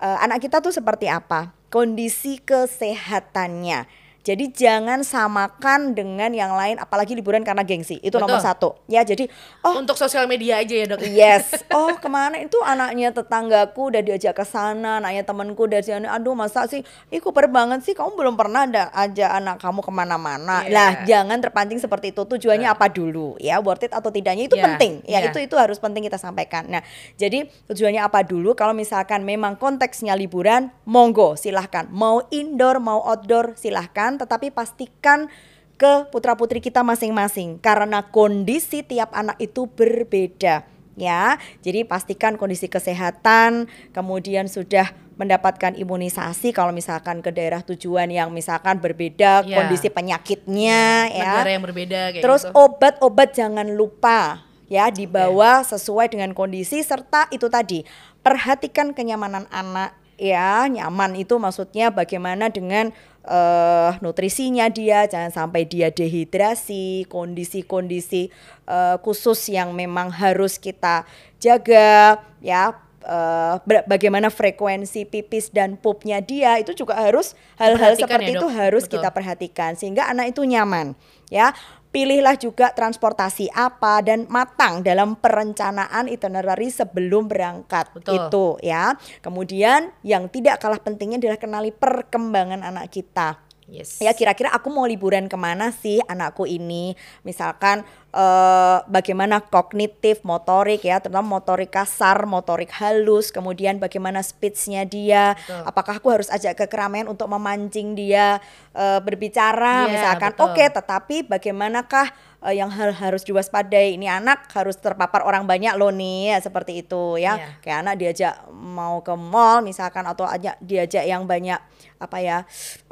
eh, 0.00 0.18
anak 0.24 0.40
kita 0.40 0.64
tuh 0.64 0.72
seperti 0.72 1.12
apa 1.12 1.52
kondisi 1.68 2.40
kesehatannya 2.40 3.84
jadi 4.26 4.50
jangan 4.50 5.06
samakan 5.06 5.94
dengan 5.94 6.34
yang 6.34 6.58
lain 6.58 6.82
apalagi 6.82 7.14
liburan 7.14 7.46
karena 7.46 7.62
gengsi 7.62 8.02
itu 8.02 8.18
nomor 8.18 8.42
Betul. 8.42 8.48
satu 8.50 8.68
ya 8.90 9.06
jadi 9.06 9.30
oh 9.62 9.86
Untuk 9.86 9.94
sosial 10.02 10.26
media 10.26 10.58
aja 10.58 10.74
ya 10.74 10.86
dok. 10.90 11.00
Yes. 11.06 11.44
Oh 11.76 11.92
ke 11.92 12.08
mana 12.08 12.40
itu 12.40 12.56
anaknya 12.64 13.12
tetanggaku 13.12 13.92
udah 13.92 14.00
diajak 14.00 14.32
ke 14.32 14.44
sana, 14.48 14.98
anaknya 14.98 15.28
temanku 15.28 15.68
dari 15.68 15.84
sana. 15.84 16.16
Aduh 16.16 16.32
masa 16.32 16.64
sih, 16.64 16.80
ih 17.12 17.20
kuper 17.20 17.52
banget 17.52 17.84
sih 17.84 17.92
kamu 17.92 18.16
belum 18.16 18.34
pernah 18.34 18.64
ada 18.64 18.88
aja 18.96 19.36
anak 19.36 19.60
kamu 19.60 19.84
ke 19.84 19.92
mana-mana. 19.92 20.64
Iya. 20.64 20.72
Lah 20.72 20.90
jangan 21.04 21.38
terpancing 21.38 21.76
seperti 21.76 22.16
itu. 22.16 22.24
Tujuannya 22.24 22.66
apa 22.66 22.88
dulu 22.88 23.36
ya, 23.36 23.60
worth 23.60 23.84
it 23.84 23.92
atau 23.92 24.08
tidaknya 24.08 24.48
itu 24.48 24.56
Iya, 24.56 24.64
penting. 24.72 24.92
Ya 25.04 25.20
iya. 25.20 25.28
itu 25.28 25.38
itu 25.38 25.54
harus 25.60 25.76
penting 25.76 26.08
kita 26.08 26.16
sampaikan. 26.16 26.64
Nah 26.66 26.80
jadi 27.20 27.44
tujuannya 27.68 28.00
apa 28.00 28.24
dulu? 28.24 28.56
Kalau 28.56 28.72
misalkan 28.72 29.28
memang 29.28 29.60
konteksnya 29.60 30.16
liburan, 30.16 30.72
monggo 30.88 31.36
silahkan. 31.36 31.86
Mau 31.92 32.24
indoor 32.32 32.80
mau 32.80 33.04
outdoor 33.04 33.52
silahkan. 33.54 34.15
Tetapi 34.16 34.52
pastikan 34.52 35.28
ke 35.76 36.08
putra 36.08 36.32
putri 36.32 36.64
kita 36.64 36.80
masing-masing 36.80 37.60
karena 37.60 38.00
kondisi 38.08 38.80
tiap 38.80 39.12
anak 39.12 39.36
itu 39.38 39.68
berbeda 39.68 40.64
ya. 40.96 41.36
Jadi 41.60 41.84
pastikan 41.84 42.40
kondisi 42.40 42.66
kesehatan, 42.66 43.68
kemudian 43.92 44.48
sudah 44.48 44.90
mendapatkan 45.16 45.72
imunisasi 45.76 46.52
kalau 46.52 46.72
misalkan 46.76 47.24
ke 47.24 47.32
daerah 47.32 47.64
tujuan 47.64 48.08
yang 48.12 48.28
misalkan 48.32 48.80
berbeda 48.80 49.44
Ya. 49.44 49.56
kondisi 49.64 49.88
penyakitnya 49.88 51.08
ya. 51.08 51.40
Negara 51.40 51.50
yang 51.56 51.64
berbeda 51.64 52.00
kayak 52.12 52.24
Terus 52.24 52.42
gitu. 52.44 52.52
obat-obat 52.52 53.32
jangan 53.32 53.68
lupa 53.76 54.44
ya 54.68 54.90
dibawa 54.92 55.62
sesuai 55.64 56.10
dengan 56.12 56.34
kondisi 56.34 56.82
serta 56.82 57.30
itu 57.30 57.46
tadi 57.46 57.86
perhatikan 58.20 58.92
kenyamanan 58.92 59.46
anak 59.48 59.94
ya 60.18 60.66
nyaman 60.66 61.14
itu 61.14 61.38
maksudnya 61.38 61.94
bagaimana 61.94 62.50
dengan 62.50 62.90
eh, 63.26 63.90
nutrisinya 64.00 64.70
dia 64.70 65.04
jangan 65.10 65.34
sampai 65.34 65.66
dia 65.66 65.90
dehidrasi 65.90 67.10
kondisi-kondisi 67.10 68.30
eh, 68.64 68.96
khusus 69.02 69.50
yang 69.50 69.74
memang 69.74 70.14
harus 70.14 70.56
kita 70.56 71.02
jaga 71.42 72.22
ya. 72.40 72.72
Ba- 73.06 73.86
bagaimana 73.86 74.34
frekuensi 74.34 75.06
pipis 75.06 75.54
dan 75.54 75.78
pupnya 75.78 76.18
dia 76.18 76.58
itu 76.58 76.74
juga 76.74 76.98
harus 76.98 77.38
hal-hal 77.54 77.94
Perhatikan 77.94 78.18
seperti 78.18 78.30
ya, 78.34 78.38
itu 78.42 78.48
harus 78.50 78.82
Betul. 78.82 78.94
kita 78.98 79.08
perhatikan 79.14 79.70
sehingga 79.78 80.10
anak 80.10 80.34
itu 80.34 80.42
nyaman 80.42 80.98
ya 81.30 81.54
pilihlah 81.96 82.36
juga 82.36 82.76
transportasi 82.76 83.48
apa 83.56 84.04
dan 84.04 84.28
matang 84.28 84.84
dalam 84.84 85.16
perencanaan 85.16 86.12
itinerary 86.12 86.68
sebelum 86.68 87.24
berangkat. 87.24 87.88
Betul. 87.96 88.12
itu 88.20 88.46
ya. 88.60 88.92
Kemudian 89.24 89.96
yang 90.04 90.28
tidak 90.28 90.60
kalah 90.60 90.76
pentingnya 90.76 91.16
adalah 91.16 91.40
kenali 91.40 91.72
perkembangan 91.72 92.60
anak 92.60 92.92
kita 92.92 93.45
Yes. 93.66 93.98
ya 93.98 94.14
kira-kira 94.14 94.54
aku 94.54 94.70
mau 94.70 94.86
liburan 94.86 95.26
ke 95.26 95.34
mana 95.34 95.74
sih 95.74 95.98
anakku 96.06 96.46
ini 96.46 96.94
misalkan 97.26 97.82
eh, 98.14 98.78
bagaimana 98.86 99.42
kognitif 99.42 100.22
motorik 100.22 100.86
ya 100.86 101.02
terutama 101.02 101.42
motorik 101.42 101.74
kasar 101.74 102.30
motorik 102.30 102.70
halus 102.78 103.34
kemudian 103.34 103.82
bagaimana 103.82 104.22
speechnya 104.22 104.86
dia 104.86 105.34
Betul. 105.34 105.66
apakah 105.66 105.94
aku 105.98 106.08
harus 106.14 106.30
ajak 106.30 106.62
ke 106.62 106.70
keramaian 106.70 107.10
untuk 107.10 107.26
memancing 107.26 107.98
dia 107.98 108.38
eh, 108.70 109.02
berbicara 109.02 109.90
Iya, 109.90 109.92
misalkan 109.98 110.32
oke 110.38 110.64
tetapi 110.70 111.16
bagaimanakah 111.26 112.14
eh, 112.46 112.54
yang 112.56 112.70
hal 112.70 112.94
harus 112.94 113.26
diwaspadai. 113.26 113.98
Ini 113.98 114.22
anak 114.22 114.46
harus 114.54 114.78
terpapar 114.78 115.26
orang 115.26 115.44
banyak 115.44 115.74
loh 115.74 115.90
nih, 115.90 116.32
ya 116.32 116.38
seperti 116.38 116.80
itu 116.80 117.18
ya. 117.18 117.34
Iya. 117.36 117.48
Kayak 117.60 117.78
anak 117.82 117.94
diajak 117.98 118.34
mau 118.54 119.02
ke 119.02 119.12
mall 119.12 119.60
misalkan 119.60 120.06
atau 120.06 120.24
ajak 120.24 120.54
diajak 120.62 121.02
yang 121.04 121.26
banyak 121.26 121.58
apa 121.96 122.20
ya 122.20 122.38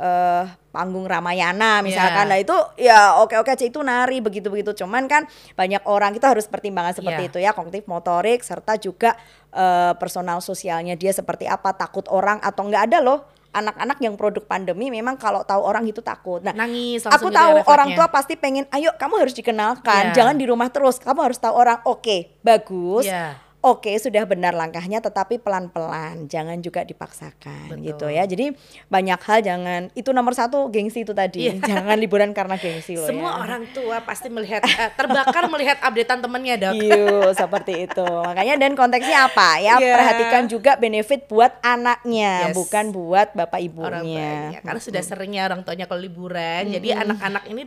eh 0.00 0.44
panggung 0.72 1.04
Ramayana 1.04 1.84
misalkan 1.84 2.24
Iya. 2.24 2.30
lah 2.32 2.38
itu 2.40 2.56
ya 2.80 2.98
oke-oke 3.20 3.52
aja 3.52 3.68
itu 3.68 3.76
nari 3.78 4.24
begitu-begitu 4.24 4.72
cuman 4.80 5.04
kan 5.06 5.28
banyak 5.52 5.84
orang 5.84 6.16
kita 6.16 6.32
harus 6.32 6.48
pertimbangan 6.48 6.96
seperti 6.96 7.28
Iya. 7.28 7.30
itu 7.30 7.38
ya 7.38 7.50
kognitif 7.52 7.84
motorik 7.84 8.40
serta 8.40 8.80
juga 8.80 9.12
eh, 9.52 9.92
personal 10.00 10.40
sosialnya 10.40 10.96
dia 10.96 11.12
seperti 11.12 11.44
apa 11.44 11.76
takut 11.76 12.08
orang 12.08 12.40
atau 12.40 12.64
enggak 12.64 12.88
ada 12.88 12.98
loh 13.04 13.28
anak-anak 13.54 14.02
yang 14.02 14.18
produk 14.18 14.42
pandemi 14.42 14.90
memang 14.90 15.14
kalau 15.14 15.46
tahu 15.46 15.62
orang 15.62 15.86
itu 15.86 16.02
takut. 16.02 16.42
Nah, 16.42 16.50
Nangis 16.50 17.06
aku 17.06 17.30
gitu 17.30 17.38
tahu 17.38 17.50
ya 17.50 17.54
refleksnya. 17.62 17.70
orang 17.70 17.88
tua 17.94 18.06
pasti 18.10 18.34
pengen, 18.34 18.66
ayo 18.68 18.90
kamu 18.98 19.14
harus 19.22 19.32
dikenalkan, 19.32 20.10
Iya. 20.10 20.14
jangan 20.14 20.34
di 20.34 20.44
rumah 20.44 20.68
terus. 20.68 20.98
Kamu 20.98 21.20
harus 21.22 21.38
tahu 21.38 21.54
orang. 21.54 21.78
Oke, 21.86 22.34
bagus. 22.42 23.06
Iya. 23.06 23.38
Oke, 23.64 23.96
sudah 23.96 24.28
benar 24.28 24.52
langkahnya, 24.52 25.00
tetapi 25.00 25.40
pelan-pelan, 25.40 26.28
jangan 26.28 26.60
juga 26.60 26.84
dipaksakan, 26.84 27.72
Betul. 27.72 27.84
gitu 27.88 28.06
ya. 28.12 28.28
Jadi 28.28 28.52
banyak 28.92 29.16
hal 29.24 29.40
jangan. 29.40 29.80
Itu 29.96 30.12
nomor 30.12 30.36
satu 30.36 30.68
gengsi 30.68 31.08
itu 31.08 31.16
tadi. 31.16 31.48
Iya. 31.48 31.64
Jangan 31.64 31.96
liburan 31.96 32.36
karena 32.36 32.60
gengsi 32.60 33.00
loh. 33.00 33.08
Semua 33.08 33.40
ya. 33.40 33.48
orang 33.48 33.62
tua 33.72 34.04
pasti 34.04 34.28
melihat 34.28 34.60
eh, 34.68 34.92
terbakar 34.92 35.48
melihat 35.48 35.80
updatean 35.80 36.20
temennya 36.20 36.54
dok. 36.60 36.74
Iya, 36.76 37.32
seperti 37.32 37.88
itu. 37.88 38.04
Makanya 38.04 38.54
dan 38.60 38.72
konteksnya 38.76 39.32
apa 39.32 39.56
ya? 39.64 39.80
Iya. 39.80 39.94
Perhatikan 39.96 40.42
juga 40.44 40.76
benefit 40.76 41.24
buat 41.24 41.56
anaknya, 41.64 42.52
Yes. 42.52 42.56
bukan 42.56 42.92
buat 42.92 43.32
bapak 43.32 43.64
orang 43.80 44.04
ibunya. 44.04 44.28
tuanya 44.52 44.60
karena 44.60 44.80
sudah 44.80 45.02
seringnya 45.02 45.42
orang 45.48 45.60
tuanya 45.64 45.86
kalau 45.88 46.02
liburan 46.04 46.62
jadi 46.68 47.00
anak-anak 47.00 47.44
ini 47.48 47.62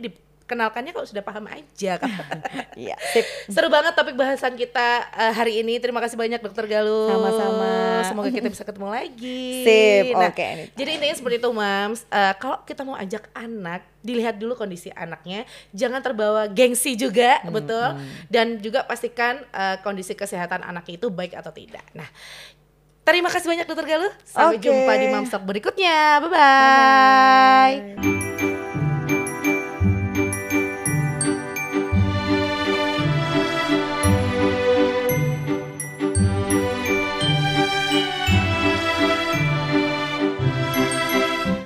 dikenalkannya 0.48 0.90
kalau 0.90 1.04
sudah 1.04 1.20
paham 1.20 1.44
aja 1.44 2.00
kan 2.00 2.08
Iya, 2.72 2.96
sip. 3.12 3.26
seru 3.46 3.68
banget 3.68 3.92
topik 3.92 4.16
bahasan 4.16 4.56
kita 4.56 4.88
eh, 5.12 5.32
hari 5.34 5.60
ini 5.60 5.76
terima 5.76 6.00
kasih 6.00 6.16
banyak 6.16 6.40
dokter 6.40 6.64
Galuh 6.64 7.04
Sama-sama. 7.06 8.00
semoga 8.02 8.32
kita 8.32 8.48
bisa 8.56 8.64
ketemu 8.64 8.88
lagi 8.88 9.44
Sip, 9.60 10.04
Nah, 10.10 10.32
oke, 10.32 10.40
anytime. 10.40 10.72
jadi 10.72 10.90
intinya 10.96 11.14
seperti 11.14 11.36
itu 11.36 11.50
mams 11.52 12.00
Eh, 12.08 12.34
kalau 12.36 12.64
kita 12.64 12.80
mau 12.80 12.96
ajak 12.96 13.28
anak 13.32 13.84
dilihat 14.00 14.40
dulu 14.40 14.56
kondisi 14.56 14.88
anaknya 14.88 15.44
jangan 15.70 16.00
terbawa 16.00 16.48
gengsi 16.48 16.96
juga 16.96 17.44
betul 17.44 18.00
dan 18.26 18.56
juga 18.56 18.82
pastikan 18.82 19.44
eh, 19.44 19.76
kondisi 19.78 20.14
kesehatan 20.14 20.62
anaknya 20.62 20.96
itu 20.96 21.12
baik 21.12 21.36
atau 21.36 21.52
tidak 21.52 21.84
nah 21.92 22.08
Terima 23.02 23.32
kasih 23.32 23.48
banyak 23.48 23.64
Dokter 23.64 23.88
Galuh. 23.88 24.12
Sampai 24.20 24.60
Oke. 24.60 24.68
jumpa 24.68 24.92
di 24.94 25.08
Mamstok 25.08 25.40
berikutnya. 25.42 26.20
Bye-bye. 26.20 27.72
Bye. 27.96 28.47